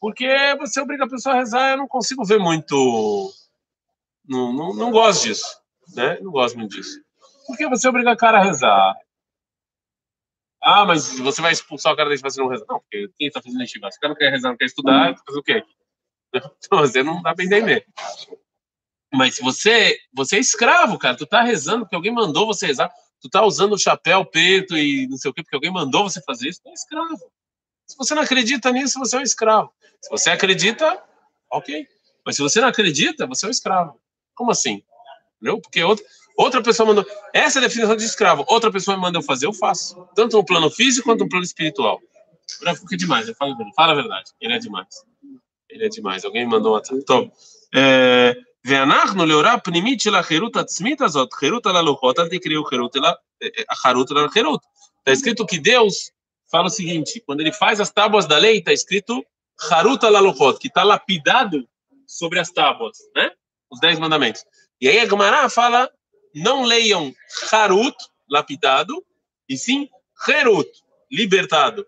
Porque 0.00 0.28
você 0.58 0.80
obriga 0.80 1.04
a 1.04 1.08
pessoa 1.08 1.34
a 1.34 1.38
rezar, 1.38 1.72
eu 1.72 1.78
não 1.78 1.88
consigo 1.88 2.24
ver 2.24 2.38
muito. 2.38 3.32
Não, 4.26 4.52
não, 4.52 4.74
não 4.74 4.90
gosto 4.90 5.24
disso. 5.24 5.60
Né? 5.94 6.18
Não 6.20 6.30
gosto 6.30 6.56
muito 6.56 6.76
disso. 6.76 7.00
Por 7.46 7.56
que 7.56 7.68
você 7.68 7.88
obriga 7.88 8.12
a 8.12 8.16
cara 8.16 8.38
a 8.38 8.44
rezar? 8.44 8.94
Ah, 10.62 10.84
mas 10.84 11.18
você 11.18 11.40
vai 11.40 11.52
expulsar 11.52 11.92
o 11.92 11.96
cara 11.96 12.10
da 12.10 12.16
você 12.16 12.40
não 12.40 12.48
rezar. 12.48 12.66
Não, 12.68 12.80
porque 12.80 13.10
quem 13.16 13.28
está 13.28 13.40
fazendo 13.40 13.60
yeshiva? 13.60 13.90
Se 13.90 13.98
o 13.98 14.00
cara 14.00 14.12
não 14.12 14.18
quer 14.18 14.30
rezar, 14.30 14.50
não 14.50 14.56
quer 14.56 14.66
estudar, 14.66 15.14
tá 15.14 15.22
fazer 15.26 15.38
o 15.38 15.42
quê? 15.42 15.64
Você 16.70 17.02
não 17.02 17.22
dá 17.22 17.34
para 17.34 17.44
entender. 17.44 17.86
Mas 19.12 19.36
se 19.36 19.42
você, 19.42 19.98
você 20.12 20.36
é 20.36 20.40
escravo, 20.40 20.98
cara, 20.98 21.16
tu 21.16 21.26
tá 21.26 21.42
rezando 21.42 21.84
porque 21.84 21.96
alguém 21.96 22.12
mandou 22.12 22.46
você 22.46 22.66
rezar, 22.66 22.92
tu 23.20 23.28
tá 23.30 23.42
usando 23.42 23.72
o 23.72 23.78
chapéu 23.78 24.22
preto 24.24 24.76
e 24.76 25.06
não 25.08 25.16
sei 25.16 25.30
o 25.30 25.34
quê 25.34 25.42
porque 25.42 25.56
alguém 25.56 25.72
mandou 25.72 26.02
você 26.02 26.20
fazer 26.20 26.48
isso, 26.48 26.60
tu 26.62 26.68
é 26.68 26.74
escravo. 26.74 27.32
Se 27.86 27.96
você 27.96 28.14
não 28.14 28.22
acredita 28.22 28.70
nisso, 28.70 28.98
você 28.98 29.16
é 29.16 29.20
um 29.20 29.22
escravo. 29.22 29.72
Se 30.02 30.10
você 30.10 30.30
acredita, 30.30 31.02
ok. 31.50 31.86
Mas 32.24 32.36
se 32.36 32.42
você 32.42 32.60
não 32.60 32.68
acredita, 32.68 33.26
você 33.26 33.46
é 33.46 33.48
um 33.48 33.52
escravo. 33.52 33.98
Como 34.34 34.50
assim? 34.50 34.82
Entendeu? 35.36 35.58
Porque 35.60 35.82
outra, 35.82 36.04
outra 36.36 36.62
pessoa 36.62 36.86
mandou. 36.86 37.06
Essa 37.32 37.58
é 37.58 37.64
a 37.64 37.66
definição 37.66 37.96
de 37.96 38.04
escravo. 38.04 38.44
Outra 38.46 38.70
pessoa 38.70 38.94
me 38.94 39.02
manda 39.02 39.18
eu 39.18 39.22
fazer, 39.22 39.46
eu 39.46 39.54
faço. 39.54 40.06
Tanto 40.14 40.36
no 40.36 40.44
plano 40.44 40.70
físico 40.70 41.08
quanto 41.08 41.20
no 41.20 41.28
plano 41.30 41.44
espiritual. 41.44 41.98
Porque 42.80 42.94
é 42.94 42.98
demais, 42.98 43.30
fala 43.38 43.92
a 43.92 43.94
verdade. 43.94 44.32
Ele 44.38 44.52
é 44.52 44.58
demais. 44.58 45.02
Ele 45.69 45.85
é 45.85 45.89
demais. 45.89 46.23
Alguém 46.25 46.45
me 46.45 46.51
mandou 46.51 46.73
uma. 46.73 46.81
Então, 46.91 47.31
é... 47.73 48.35
ואנחנו 48.65 49.25
לאורה 49.25 49.53
הפנימית 49.53 49.99
של 49.99 50.15
החירות 50.15 50.55
העצמית 50.55 51.01
הזאת, 51.01 51.33
חירות 51.33 51.65
על 51.65 51.75
הלוחות, 51.75 52.19
אל 52.19 52.27
תקראו 52.27 52.65
חירות 52.65 52.95
אלא 52.95 53.09
החרות 53.69 54.11
אלא 54.11 54.25
החירות. 54.25 54.61
Está 55.05 55.11
escrito 55.11 55.45
que 55.45 55.59
Deus 55.59 56.13
fala 56.49 56.67
o 56.67 56.69
seguinte, 56.69 57.21
quando 57.25 57.41
ele 57.41 57.51
faz 57.51 57.81
as 57.81 57.91
tábuas 57.91 58.25
da 58.25 58.37
lei, 58.37 58.59
está 58.59 58.71
escrito 58.71 59.21
Harut 59.69 60.01
alaluchot, 60.05 60.57
que 60.59 60.69
está 60.69 60.81
lapidado 60.83 61.67
sobre 62.07 62.39
as 62.39 62.49
tábuas, 62.51 62.97
né? 63.13 63.31
Os 63.69 63.81
dez 63.81 63.99
mandamentos. 63.99 64.45
E 64.79 64.87
aí 64.87 64.99
a 64.99 65.05
Gemara 65.05 65.49
fala, 65.49 65.91
não 66.33 66.63
leiam 66.63 67.13
Harut, 67.51 67.97
lapidado, 68.29 69.03
e 69.49 69.57
sim 69.57 69.89
Herut, 70.25 70.69
libertado. 71.11 71.85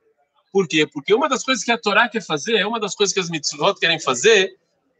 Por 0.52 0.66
quê? 0.66 0.86
Porque 0.86 1.14
uma 1.14 1.28
das 1.28 1.44
coisas 1.44 1.64
que 1.64 1.70
a 1.70 1.78
Torá 1.78 2.08
quer 2.08 2.22
fazer, 2.22 2.56
é 2.56 2.66
uma 2.66 2.80
das 2.80 2.94
coisas 2.94 3.12
que 3.12 3.20
as 3.20 3.30
mitzvot 3.30 3.78
querem 3.78 4.00
fazer, 4.00 4.56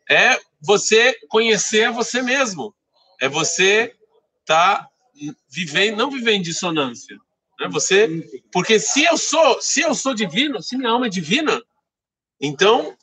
é 0.08 0.38
você 0.60 1.16
conhecer 1.28 1.90
você 1.90 2.22
mesmo. 2.22 2.74
É 3.20 3.28
você 3.28 3.94
tá 4.46 4.88
vivendo, 5.48 5.96
não 5.96 6.10
viver 6.10 6.32
em 6.32 6.42
dissonância. 6.42 7.16
Né? 7.58 7.68
Você, 7.68 8.42
porque 8.52 8.78
se 8.78 9.04
eu 9.04 9.18
sou, 9.18 9.60
se 9.60 9.80
eu 9.80 9.94
sou 9.94 10.14
divino, 10.14 10.62
se 10.62 10.76
minha 10.76 10.90
alma 10.90 11.06
é 11.06 11.10
divina, 11.10 11.60
então, 12.40 12.96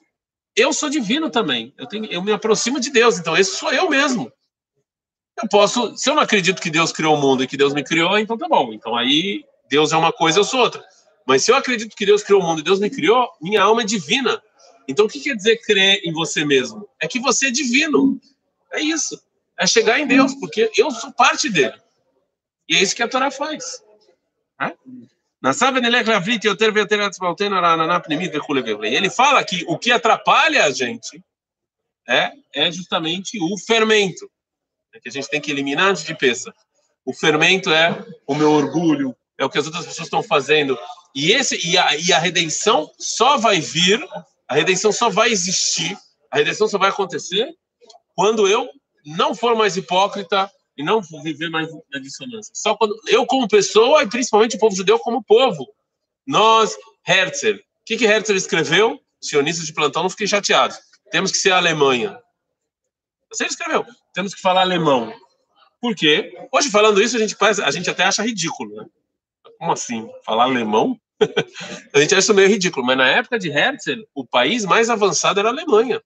eu 0.56 0.74
sou 0.74 0.90
divino 0.90 1.30
também. 1.30 1.74
Eu, 1.78 1.86
tenho, 1.86 2.06
eu 2.06 2.24
me 2.24 2.32
aproximo 2.32 2.80
de 2.80 2.90
Deus. 2.90 3.20
Então, 3.20 3.38
esse 3.38 3.56
sou 3.56 3.72
eu 3.72 3.88
mesmo. 3.90 4.32
Eu 5.42 5.48
posso, 5.48 5.96
se 5.96 6.10
eu 6.10 6.16
não 6.16 6.24
acredito 6.24 6.62
que 6.62 6.72
Deus 6.72 6.92
criou 6.92 7.16
o 7.16 7.22
mundo 7.22 7.44
e 7.44 7.48
que 7.48 7.56
Deus 7.56 7.72
me 7.74 7.84
criou, 7.84 8.18
então 8.18 8.38
tá 8.38 8.48
bom. 8.48 8.74
Então 8.74 8.96
aí 8.96 9.46
Deus 9.70 9.92
é 9.92 9.98
uma 9.98 10.12
coisa, 10.12 10.40
eu 10.40 10.44
sou 10.44 10.62
outra. 10.62 10.84
Mas 11.28 11.44
se 11.44 11.52
eu 11.52 11.56
acredito 11.56 11.96
que 11.96 12.06
Deus 12.06 12.24
criou 12.24 12.42
o 12.42 12.46
mundo 12.46 12.62
e 12.62 12.64
Deus 12.64 12.80
me 12.80 12.90
criou, 12.90 13.30
minha 13.42 13.62
alma 13.62 13.82
é 13.82 13.86
divina. 13.86 14.42
Então 14.88 15.06
o 15.06 15.10
que 15.10 15.20
quer 15.20 15.36
dizer 15.36 15.58
crer 15.58 16.00
em 16.04 16.14
você 16.14 16.46
mesmo? 16.46 16.88
É 17.02 17.08
que 17.08 17.20
você 17.20 17.48
é 17.48 17.52
divino. 17.52 18.20
É 18.72 18.82
isso. 18.82 19.22
É 19.60 19.68
chegar 19.68 20.00
em 20.00 20.08
Deus, 20.08 20.34
porque 20.36 20.72
eu 20.78 20.90
sou 20.92 21.12
parte 21.12 21.50
dele. 21.50 21.76
E 22.70 22.76
é 22.76 22.82
isso 22.82 22.96
que 22.96 23.04
a 23.04 23.08
Torá 23.08 23.30
faz. 23.30 23.84
Ele 28.96 29.10
fala 29.10 29.44
que 29.44 29.66
o 29.68 29.78
que 29.78 29.92
atrapalha 29.92 30.64
a 30.64 30.72
gente 30.72 31.22
é, 32.08 32.32
é 32.54 32.72
justamente 32.72 33.38
o 33.40 33.58
fermento, 33.58 34.30
é 34.94 35.00
que 35.00 35.10
a 35.10 35.12
gente 35.12 35.30
tem 35.30 35.42
que 35.42 35.52
eliminar 35.52 35.90
antes 35.90 36.04
de 36.04 36.16
pensar. 36.16 36.54
O 37.06 37.14
fermento 37.14 37.70
é 37.70 38.04
o 38.26 38.34
meu 38.34 38.52
orgulho, 38.52 39.16
é 39.38 39.46
o 39.46 39.50
que 39.50 39.58
as 39.58 39.66
outras 39.66 39.86
pessoas 39.86 40.08
estão 40.08 40.24
fazendo. 40.24 40.78
E, 41.16 41.32
esse, 41.32 41.68
e, 41.68 41.78
a, 41.78 41.96
e 41.96 42.14
a 42.14 42.20
redenção 42.20 42.90
só 43.00 43.38
vai 43.38 43.60
vir, 43.60 44.04
a 44.48 44.56
redenção 44.56 44.92
só 44.92 45.10
vai 45.10 45.30
existir, 45.30 45.98
a 46.32 46.38
redenção 46.38 46.68
só 46.68 46.78
vai 46.78 46.90
acontecer 46.90 47.48
quando 48.16 48.48
eu 48.48 48.70
não 49.06 49.34
for 49.34 49.56
mais 49.56 49.78
hipócrita, 49.78 50.52
e 50.78 50.84
não 50.84 51.02
viver 51.02 51.50
mais 51.50 51.70
na 51.92 52.00
dissonância. 52.00 52.54
Só 52.56 52.76
quando 52.76 52.96
eu 53.08 53.26
como 53.26 53.48
pessoa 53.48 54.04
e 54.04 54.08
principalmente 54.08 54.56
o 54.56 54.60
povo 54.60 54.76
judeu 54.76 55.00
como 55.00 55.24
povo. 55.24 55.68
Nós, 56.26 56.78
Herzl, 57.08 57.56
o 57.56 57.60
que 57.86 57.98
que 57.98 58.06
Herzl 58.06 58.36
escreveu? 58.36 59.00
Sionistas 59.20 59.66
de 59.66 59.74
plantão, 59.74 60.04
não 60.04 60.10
fiquei 60.10 60.28
chateado. 60.28 60.76
Temos 61.10 61.32
que 61.32 61.38
ser 61.38 61.52
a 61.52 61.58
Alemanha. 61.58 62.20
Você 63.32 63.46
escreveu. 63.46 63.86
Temos 64.14 64.36
que 64.36 64.42
falar 64.42 64.62
alemão. 64.62 65.12
Por 65.82 65.96
quê? 65.96 66.32
Hoje 66.52 66.70
falando 66.70 67.02
isso 67.02 67.16
a 67.16 67.20
gente 67.20 67.36
a 67.42 67.72
gente 67.72 67.90
até 67.90 68.04
acha 68.04 68.24
ridículo, 68.24 68.76
né? 68.76 68.86
Como 69.58 69.72
assim? 69.72 70.10
Falar 70.24 70.44
alemão? 70.44 71.00
a 71.94 72.00
gente 72.00 72.16
acha 72.16 72.34
meio 72.34 72.48
ridículo, 72.48 72.86
mas 72.86 72.98
na 72.98 73.08
época 73.08 73.40
de 73.40 73.50
Herzl, 73.50 74.04
o 74.14 74.26
país 74.26 74.66
mais 74.66 74.90
avançado 74.90 75.40
era 75.40 75.50
a 75.50 75.52
Alemanha. 75.52 76.02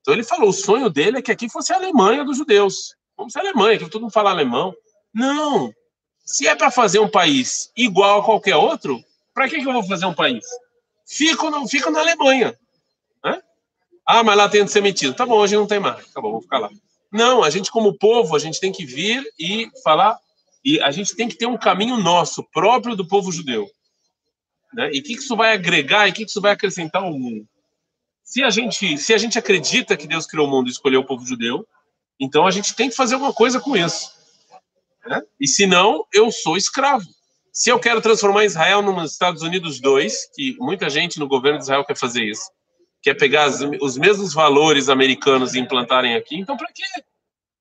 Então 0.00 0.14
ele 0.14 0.24
falou, 0.24 0.48
o 0.48 0.54
sonho 0.54 0.88
dele 0.88 1.18
é 1.18 1.22
que 1.22 1.30
aqui 1.30 1.50
fosse 1.50 1.72
a 1.72 1.76
Alemanha 1.76 2.24
dos 2.24 2.38
judeus. 2.38 2.96
Vamos 3.16 3.32
ser 3.32 3.40
Alemanha, 3.40 3.78
que 3.78 3.88
todo 3.90 4.02
mundo 4.02 4.12
fala 4.12 4.30
alemão. 4.30 4.74
Não. 5.12 5.72
Se 6.24 6.46
é 6.46 6.54
para 6.54 6.70
fazer 6.70 6.98
um 6.98 7.10
país 7.10 7.70
igual 7.76 8.20
a 8.20 8.24
qualquer 8.24 8.56
outro, 8.56 9.02
para 9.34 9.48
que, 9.48 9.60
que 9.60 9.68
eu 9.68 9.72
vou 9.72 9.82
fazer 9.82 10.06
um 10.06 10.14
país? 10.14 10.44
Fico, 11.06 11.50
no, 11.50 11.66
fico 11.68 11.90
na 11.90 12.00
Alemanha. 12.00 12.56
Hã? 13.24 13.40
Ah, 14.06 14.22
mas 14.22 14.36
lá 14.36 14.48
tem 14.48 14.60
antissemitismo. 14.60 15.14
Tá 15.14 15.26
bom, 15.26 15.38
hoje 15.38 15.56
não 15.56 15.66
tem 15.66 15.80
mais. 15.80 16.06
Tá 16.12 16.20
bom, 16.20 16.32
vou 16.32 16.42
ficar 16.42 16.58
lá. 16.58 16.70
Não, 17.10 17.42
a 17.42 17.50
gente 17.50 17.70
como 17.70 17.98
povo, 17.98 18.36
a 18.36 18.38
gente 18.38 18.60
tem 18.60 18.70
que 18.70 18.84
vir 18.84 19.24
e 19.38 19.70
falar, 19.82 20.18
e 20.64 20.80
a 20.80 20.90
gente 20.90 21.14
tem 21.14 21.28
que 21.28 21.36
ter 21.36 21.46
um 21.46 21.56
caminho 21.56 21.96
nosso, 21.96 22.42
próprio 22.52 22.96
do 22.96 23.06
povo 23.06 23.32
judeu. 23.32 23.68
Né? 24.74 24.90
E 24.92 25.00
o 25.00 25.02
que, 25.02 25.14
que 25.14 25.22
isso 25.22 25.36
vai 25.36 25.52
agregar 25.52 26.06
e 26.06 26.10
o 26.10 26.14
que, 26.14 26.24
que 26.24 26.30
isso 26.30 26.40
vai 26.40 26.52
acrescentar 26.52 27.02
ao 27.02 27.12
mundo? 27.12 27.46
Se 28.22 28.42
a, 28.42 28.50
gente, 28.50 28.98
se 28.98 29.14
a 29.14 29.18
gente 29.18 29.38
acredita 29.38 29.96
que 29.96 30.06
Deus 30.06 30.26
criou 30.26 30.46
o 30.46 30.50
mundo 30.50 30.68
e 30.68 30.70
escolheu 30.70 31.00
o 31.00 31.06
povo 31.06 31.26
judeu, 31.26 31.66
então 32.20 32.46
a 32.46 32.50
gente 32.50 32.74
tem 32.74 32.90
que 32.90 32.96
fazer 32.96 33.14
alguma 33.14 33.32
coisa 33.32 33.58
com 33.58 33.76
isso. 33.76 34.12
Né? 35.06 35.22
E 35.40 35.48
se 35.48 35.66
não, 35.66 36.04
eu 36.12 36.30
sou 36.30 36.56
escravo. 36.56 37.06
Se 37.52 37.70
eu 37.70 37.80
quero 37.80 38.00
transformar 38.00 38.44
Israel 38.44 38.82
nos 38.82 39.12
Estados 39.12 39.42
Unidos 39.42 39.80
2, 39.80 40.30
que 40.34 40.56
muita 40.60 40.90
gente 40.90 41.18
no 41.18 41.26
governo 41.26 41.58
de 41.58 41.64
Israel 41.64 41.84
quer 41.84 41.96
fazer 41.96 42.22
isso, 42.22 42.50
quer 43.02 43.14
pegar 43.14 43.44
as, 43.44 43.60
os 43.80 43.96
mesmos 43.96 44.34
valores 44.34 44.88
americanos 44.88 45.54
e 45.54 45.58
implantarem 45.58 46.14
aqui, 46.14 46.36
então 46.36 46.56
para 46.56 46.70
quê? 46.72 46.84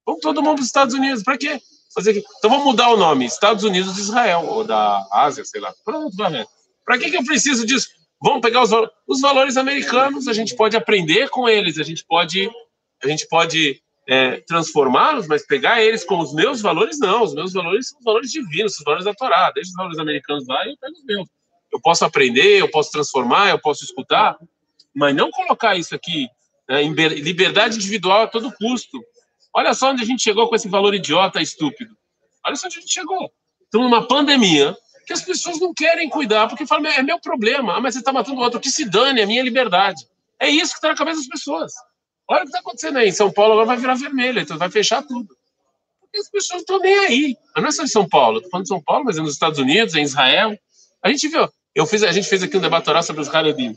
Vamos 0.05 0.21
todo 0.21 0.41
mundo 0.43 0.55
para 0.55 0.61
os 0.61 0.67
Estados 0.67 0.93
Unidos, 0.93 1.23
para 1.23 1.37
quê? 1.37 1.61
Fazer. 1.97 2.23
Então 2.37 2.47
vamos 2.47 2.63
mudar 2.63 2.89
o 2.89 2.97
nome, 2.97 3.25
Estados 3.25 3.63
Unidos 3.63 3.95
de 3.95 4.01
Israel, 4.01 4.45
ou 4.45 4.63
da 4.63 5.03
Ásia, 5.11 5.43
sei 5.43 5.59
lá. 5.59 5.73
Pronto, 5.83 6.15
vai. 6.15 6.45
Para 6.85 6.99
que, 6.99 7.09
que 7.09 7.17
eu 7.17 7.25
preciso 7.25 7.65
disso? 7.65 7.87
Vamos 8.21 8.41
pegar 8.41 8.61
os, 8.61 8.69
os 9.07 9.19
valores 9.19 9.57
americanos, 9.57 10.27
a 10.27 10.33
gente 10.33 10.55
pode 10.55 10.77
aprender 10.77 11.27
com 11.29 11.49
eles, 11.49 11.79
a 11.79 11.83
gente 11.83 12.05
pode, 12.05 12.51
a 13.03 13.07
gente 13.07 13.27
pode 13.27 13.81
é, 14.07 14.41
transformá-los, 14.41 15.25
mas 15.25 15.43
pegar 15.43 15.81
eles 15.81 16.03
com 16.03 16.19
os 16.19 16.35
meus 16.35 16.61
valores, 16.61 16.99
não. 16.99 17.23
Os 17.23 17.33
meus 17.33 17.51
valores 17.51 17.89
são 17.89 17.97
os 17.97 18.05
valores 18.05 18.31
divinos, 18.31 18.77
os 18.77 18.83
valores 18.83 19.05
da 19.05 19.15
Torá. 19.15 19.51
Deixa 19.51 19.71
os 19.71 19.75
valores 19.75 19.97
americanos 19.97 20.47
lá 20.47 20.67
e 20.67 20.69
eu 20.69 20.77
pego 20.77 20.93
os 20.93 21.03
meus. 21.03 21.27
Eu 21.73 21.81
posso 21.81 22.05
aprender, 22.05 22.61
eu 22.61 22.69
posso 22.69 22.91
transformar, 22.91 23.49
eu 23.49 23.59
posso 23.59 23.83
escutar, 23.83 24.37
mas 24.95 25.15
não 25.15 25.31
colocar 25.31 25.75
isso 25.75 25.95
aqui 25.95 26.27
né, 26.69 26.83
liberdade 26.83 27.75
individual 27.75 28.23
a 28.23 28.27
todo 28.27 28.53
custo. 28.53 29.03
Olha 29.57 29.73
só 29.73 29.89
onde 29.89 30.03
a 30.03 30.05
gente 30.05 30.21
chegou 30.21 30.47
com 30.47 30.55
esse 30.55 30.69
valor 30.69 30.93
idiota, 30.93 31.41
estúpido. 31.41 31.97
Olha 32.45 32.55
só 32.55 32.67
onde 32.67 32.77
a 32.77 32.79
gente 32.79 32.93
chegou. 32.93 33.31
Estamos 33.63 33.89
numa 33.89 34.07
pandemia, 34.07 34.77
que 35.07 35.13
as 35.13 35.23
pessoas 35.23 35.59
não 35.59 35.73
querem 35.73 36.07
cuidar, 36.09 36.47
porque 36.47 36.63
falam, 36.63 36.91
é 36.91 37.01
meu 37.01 37.19
problema. 37.19 37.75
Ah, 37.75 37.81
mas 37.81 37.95
você 37.95 37.99
está 38.01 38.13
matando 38.13 38.39
o 38.39 38.43
outro, 38.43 38.59
que 38.59 38.69
se 38.69 38.87
dane, 38.87 39.19
é 39.19 39.25
minha 39.25 39.41
liberdade. 39.41 39.99
É 40.39 40.47
isso 40.47 40.73
que 40.73 40.77
está 40.77 40.89
na 40.89 40.95
cabeça 40.95 41.21
das 41.21 41.27
pessoas. 41.27 41.73
Olha 42.29 42.41
o 42.41 42.43
que 42.43 42.49
está 42.49 42.59
acontecendo 42.59 42.97
aí. 42.97 43.09
Em 43.09 43.11
São 43.11 43.31
Paulo 43.31 43.53
agora 43.53 43.65
vai 43.65 43.77
virar 43.77 43.95
vermelho, 43.95 44.39
então 44.39 44.59
vai 44.59 44.69
fechar 44.69 45.01
tudo. 45.01 45.35
Porque 46.01 46.19
as 46.19 46.29
pessoas 46.29 46.59
estão 46.59 46.77
nem 46.77 46.95
aí. 46.99 47.35
Não 47.55 47.65
é 47.65 47.71
só 47.71 47.81
em 47.81 47.87
São 47.87 48.07
Paulo, 48.07 48.37
estou 48.37 48.51
falando 48.51 48.65
de 48.65 48.69
São 48.69 48.83
Paulo, 48.83 49.05
mas 49.05 49.17
é 49.17 49.21
nos 49.21 49.33
Estados 49.33 49.57
Unidos, 49.57 49.95
é 49.95 49.99
em 49.99 50.03
Israel. 50.03 50.55
A 51.01 51.09
gente 51.09 51.27
viu, 51.29 51.49
eu 51.73 51.87
fiz, 51.87 52.03
a 52.03 52.11
gente 52.11 52.29
fez 52.29 52.43
aqui 52.43 52.57
um 52.57 52.61
debate 52.61 52.87
oral 52.91 53.01
sobre 53.01 53.23
os 53.23 53.33
Haredim. 53.33 53.75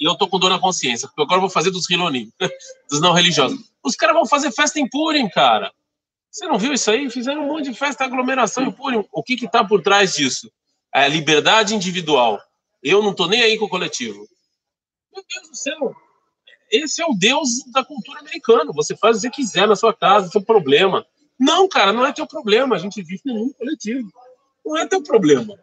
E 0.00 0.08
eu 0.08 0.14
tô 0.14 0.28
com 0.28 0.38
dor 0.38 0.50
na 0.50 0.58
consciência, 0.58 1.08
porque 1.08 1.22
agora 1.22 1.36
eu 1.36 1.42
vou 1.42 1.50
fazer 1.50 1.70
dos 1.70 1.88
Hilonim, 1.88 2.30
dos 2.90 3.00
não 3.00 3.12
religiosos. 3.12 3.58
Os 3.82 3.96
caras 3.96 4.14
vão 4.14 4.26
fazer 4.26 4.50
festa 4.52 4.78
em 4.78 4.88
Purim, 4.88 5.28
cara. 5.28 5.72
Você 6.30 6.46
não 6.46 6.58
viu 6.58 6.72
isso 6.72 6.90
aí? 6.90 7.08
Fizeram 7.08 7.44
um 7.44 7.46
monte 7.46 7.70
de 7.70 7.74
festa, 7.74 8.04
aglomeração 8.04 8.64
em 8.64 8.70
Purim. 8.70 9.04
O 9.10 9.22
que 9.22 9.36
que 9.36 9.48
tá 9.48 9.64
por 9.64 9.80
trás 9.80 10.14
disso? 10.14 10.50
É 10.94 11.04
a 11.04 11.08
liberdade 11.08 11.74
individual. 11.74 12.38
Eu 12.82 13.02
não 13.02 13.14
tô 13.14 13.26
nem 13.26 13.42
aí 13.42 13.58
com 13.58 13.64
o 13.64 13.68
coletivo. 13.68 14.28
Meu 15.14 15.24
Deus 15.28 15.48
do 15.48 15.56
céu. 15.56 15.96
Esse 16.70 17.00
é 17.00 17.06
o 17.06 17.14
Deus 17.14 17.48
da 17.72 17.84
cultura 17.84 18.20
americana. 18.20 18.70
Você 18.72 18.96
faz 18.96 19.18
o 19.18 19.20
que 19.22 19.30
quiser 19.30 19.66
na 19.66 19.76
sua 19.76 19.94
casa, 19.94 20.28
seu 20.28 20.42
problema. 20.42 21.06
Não, 21.38 21.68
cara, 21.68 21.92
não 21.92 22.04
é 22.04 22.12
teu 22.12 22.26
problema. 22.26 22.76
A 22.76 22.78
gente 22.78 23.02
vive 23.02 23.22
num 23.24 23.52
coletivo. 23.52 24.10
Não 24.64 24.76
é 24.76 24.86
teu 24.86 25.02
problema. 25.02 25.54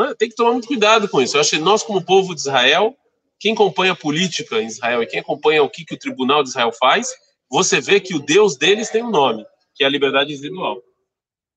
É? 0.00 0.14
Tem 0.14 0.28
que 0.28 0.34
tomar 0.34 0.52
muito 0.52 0.66
cuidado 0.66 1.08
com 1.08 1.22
isso. 1.22 1.36
Eu 1.36 1.40
acho 1.40 1.50
que 1.50 1.58
nós, 1.58 1.82
como 1.82 2.04
povo 2.04 2.34
de 2.34 2.40
Israel, 2.40 2.96
quem 3.38 3.52
acompanha 3.52 3.92
a 3.92 3.96
política 3.96 4.60
em 4.60 4.66
Israel 4.66 5.02
e 5.02 5.06
quem 5.06 5.20
acompanha 5.20 5.62
o 5.62 5.70
que, 5.70 5.84
que 5.84 5.94
o 5.94 5.98
tribunal 5.98 6.42
de 6.42 6.50
Israel 6.50 6.72
faz, 6.72 7.08
você 7.50 7.80
vê 7.80 8.00
que 8.00 8.14
o 8.14 8.18
Deus 8.18 8.56
deles 8.56 8.90
tem 8.90 9.02
um 9.02 9.10
nome, 9.10 9.44
que 9.74 9.84
é 9.84 9.86
a 9.86 9.90
liberdade 9.90 10.32
individual. 10.32 10.82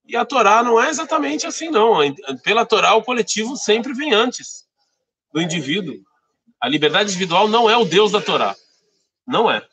E 0.05 0.15
a 0.15 0.23
Torá 0.23 0.63
não 0.63 0.81
é 0.81 0.89
exatamente 0.89 1.45
assim, 1.45 1.69
não. 1.69 1.99
Pela 2.43 2.65
Torá, 2.65 2.95
o 2.95 3.03
coletivo 3.03 3.57
sempre 3.57 3.93
vem 3.93 4.13
antes 4.13 4.65
do 5.33 5.41
indivíduo. 5.41 5.95
A 6.61 6.69
liberdade 6.69 7.09
individual 7.09 7.47
não 7.47 7.69
é 7.69 7.75
o 7.75 7.85
Deus 7.85 8.11
da 8.11 8.21
Torá. 8.21 8.55
Não 9.25 9.51
é. 9.51 9.65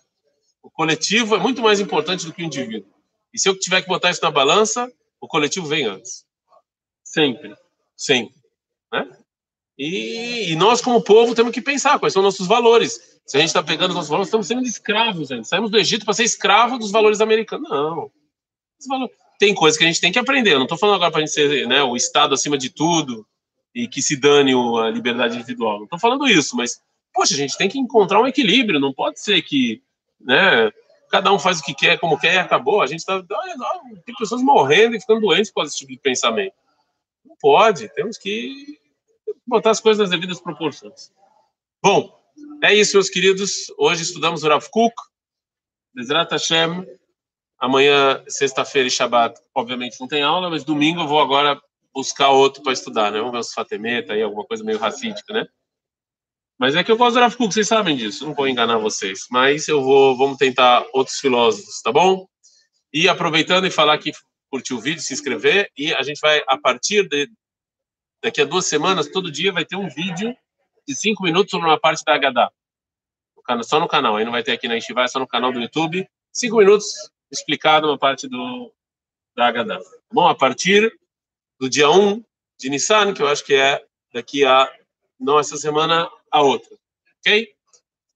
O 0.63 0.71
coletivo 0.71 1.37
é 1.37 1.39
muito 1.39 1.63
mais 1.63 1.79
importante 1.79 2.27
do 2.27 2.33
que 2.33 2.43
o 2.43 2.47
indivíduo. 2.47 2.91
E 3.33 3.39
se 3.39 3.49
eu 3.49 3.59
tiver 3.59 3.83
que 3.83 3.89
botar 3.89 4.11
isso 4.11 4.23
na 4.23 4.31
balança, 4.31 4.91
o 5.21 5.29
coletivo 5.29 5.67
vem 5.67 5.87
antes. 5.87 6.25
Sempre. 7.05 7.55
Sempre. 7.97 8.35
Né? 8.93 9.24
E, 9.79 10.53
e, 10.53 10.57
nós, 10.57 10.81
como 10.81 11.03
povo, 11.03 11.35
temos 11.35 11.53
que 11.53 11.61
pensar 11.61 11.99
quais 11.99 12.13
são 12.13 12.23
nossos 12.23 12.47
valores. 12.47 13.21
Se 13.27 13.37
a 13.37 13.41
gente 13.41 13.49
está 13.49 13.63
pegando 13.63 13.91
os 13.91 13.97
nossos 13.97 14.11
valores, 14.11 14.29
estamos 14.29 14.47
sendo 14.47 14.63
escravos. 14.63 15.29
Gente. 15.29 15.49
Saímos 15.49 15.71
do 15.71 15.79
Egito 15.79 16.05
para 16.05 16.15
ser 16.15 16.25
escravo 16.25 16.79
dos 16.79 16.93
valores 16.93 17.21
americanos. 17.21 17.69
Não. 17.69 18.11
Tem 19.39 19.55
coisas 19.55 19.77
que 19.77 19.85
a 19.85 19.87
gente 19.87 20.01
tem 20.01 20.13
que 20.13 20.19
aprender. 20.19 20.53
Eu 20.53 20.59
não 20.59 20.65
estou 20.65 20.79
falando 20.79 20.97
agora 20.97 21.11
para 21.11 21.21
a 21.23 21.27
gente 21.27 21.35
ser 21.35 21.67
né, 21.67 21.83
o 21.83 21.97
Estado 21.97 22.35
acima 22.35 22.57
de 22.57 22.71
tudo 22.71 23.27
e 23.75 23.89
que 23.89 24.01
se 24.01 24.17
dane 24.17 24.53
a 24.53 24.91
liberdade 24.91 25.37
individual. 25.37 25.79
Não 25.79 25.85
estou 25.85 25.99
falando 25.99 26.29
isso, 26.29 26.57
mas, 26.57 26.81
poxa, 27.13 27.35
a 27.35 27.37
gente 27.37 27.57
tem 27.57 27.69
que 27.69 27.79
encontrar 27.79 28.21
um 28.21 28.27
equilíbrio. 28.27 28.79
Não 28.79 28.93
pode 28.93 29.21
ser 29.21 29.43
que 29.43 29.83
né, 30.21 30.71
cada 31.11 31.33
um 31.33 31.39
faz 31.39 31.59
o 31.59 31.65
que 31.65 31.75
quer, 31.75 31.99
como 31.99 32.19
quer 32.19 32.35
e 32.35 32.39
acabou. 32.39 32.81
A 32.81 32.87
gente 32.87 33.01
está. 33.01 33.21
Tem 34.05 34.15
pessoas 34.17 34.43
morrendo 34.43 34.95
e 34.95 35.01
ficando 35.01 35.21
doentes 35.21 35.51
por 35.51 35.65
desse 35.65 35.79
tipo 35.79 35.91
de 35.91 35.99
pensamento. 35.99 36.55
Não 37.25 37.35
pode. 37.41 37.89
Temos 37.89 38.17
que 38.17 38.79
botar 39.47 39.71
as 39.71 39.81
coisas 39.81 40.01
nas 40.01 40.11
devidas 40.11 40.41
proporções. 40.41 41.13
Bom, 41.83 42.19
é 42.63 42.75
isso, 42.75 42.97
meus 42.97 43.11
queridos. 43.11 43.73
Hoje 43.79 44.03
estudamos 44.03 44.43
o 44.43 44.49
Rav 44.49 44.67
Kuk, 44.71 44.95
Bezrat 45.95 46.31
Hashem. 46.33 46.87
Amanhã, 47.59 48.23
sexta-feira 48.29 48.89
e 48.89 48.91
Shabbat, 48.91 49.41
obviamente 49.55 49.99
não 50.01 50.09
tem 50.09 50.23
aula, 50.23 50.51
mas 50.51 50.65
domingo 50.65 51.03
eu 51.03 51.07
vou 51.07 51.21
agora 51.21 51.61
buscar 51.95 52.31
outro 52.31 52.63
para 52.63 52.73
estudar, 52.73 53.13
né? 53.13 53.19
Vamos 53.19 53.33
ver 53.33 53.39
os 53.39 53.53
Fatemeta 53.53 54.13
aí, 54.13 54.23
alguma 54.23 54.45
coisa 54.45 54.65
meio 54.65 54.79
racídica, 54.79 55.33
né? 55.33 55.47
Mas 56.59 56.75
é 56.77 56.85
que 56.85 56.91
eu 56.91 56.97
gosto 56.97 57.15
do 57.15 57.21
Rav 57.21 57.37
Kuk, 57.37 57.53
vocês 57.53 57.69
sabem 57.69 57.97
disso, 57.97 58.27
não 58.27 58.35
vou 58.35 58.49
enganar 58.49 58.79
vocês. 58.79 59.27
Mas 59.31 59.69
eu 59.69 59.83
vou, 59.83 60.17
vamos 60.17 60.37
tentar 60.37 60.85
outros 60.93 61.19
filósofos, 61.19 61.81
tá 61.83 61.93
bom? 61.93 62.27
E 62.93 63.09
aproveitando 63.09 63.67
e 63.67 63.71
falar 63.71 63.99
que 63.99 64.13
curtiu 64.51 64.77
o 64.77 64.81
vídeo, 64.81 65.01
se 65.01 65.13
inscrever, 65.13 65.71
e 65.77 65.93
a 65.93 66.03
gente 66.03 66.21
vai, 66.21 66.43
a 66.47 66.57
partir 66.57 67.09
de, 67.09 67.29
daqui 68.25 68.41
a 68.41 68.45
duas 68.47 68.65
semanas, 68.65 69.07
todo 69.07 69.31
dia 69.31 69.53
vai 69.53 69.67
ter 69.67 69.77
um 69.77 69.87
vídeo 69.87 70.35
de 70.89 70.97
cinco 70.97 71.23
minutos 71.23 71.51
sobre 71.51 71.69
uma 71.69 71.79
parte 71.79 72.03
da 72.03 72.15
Haggadah. 72.15 72.51
Só 73.63 73.79
no 73.79 73.87
canal, 73.87 74.17
aí 74.17 74.25
não 74.25 74.33
vai 74.33 74.43
ter 74.43 74.53
aqui 74.53 74.67
na 74.67 74.75
Yeshiva, 74.75 75.03
é 75.03 75.07
só 75.07 75.19
no 75.19 75.27
canal 75.27 75.53
do 75.53 75.61
YouTube. 75.61 76.09
Cinco 76.33 76.57
minutos 76.57 76.87
explicado 77.31 77.87
uma 77.87 77.99
parte 77.99 78.27
do, 78.27 78.73
da 79.37 79.49
Haggadah. 79.49 79.79
Bom, 80.11 80.27
a 80.27 80.35
partir 80.35 80.91
do 81.61 81.69
dia 81.69 81.91
1 81.91 82.25
de 82.59 82.71
Nissan, 82.71 83.13
que 83.13 83.21
eu 83.21 83.29
acho 83.29 83.45
que 83.45 83.55
é 83.55 83.85
daqui 84.11 84.43
a, 84.43 84.73
não 85.21 85.39
essa 85.39 85.59
semana, 85.59 86.11
a 86.31 86.41
outra. 86.41 86.75
Ok? 87.19 87.55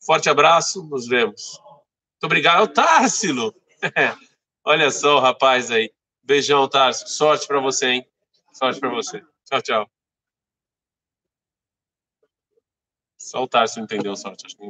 Forte 0.06 0.30
abraço, 0.30 0.82
nos 0.88 1.06
vemos. 1.06 1.60
Muito 1.60 2.24
obrigado. 2.24 2.62
O 2.62 2.68
Társilo! 2.68 3.54
Olha 4.64 4.90
só 4.90 5.18
o 5.18 5.20
rapaz 5.20 5.70
aí. 5.70 5.92
Beijão, 6.22 6.66
Társilo. 6.66 7.10
Sorte 7.10 7.46
para 7.46 7.60
você, 7.60 7.86
hein? 7.88 8.06
Sorte 8.54 8.80
para 8.80 8.88
você. 8.88 9.22
Tchau, 9.44 9.60
tchau. 9.60 9.97
Só 13.18 13.42
o 13.42 13.48
Tarso 13.48 13.80
entendeu 13.80 14.16
sorte. 14.16 14.46
Acho 14.46 14.56
que 14.56 14.62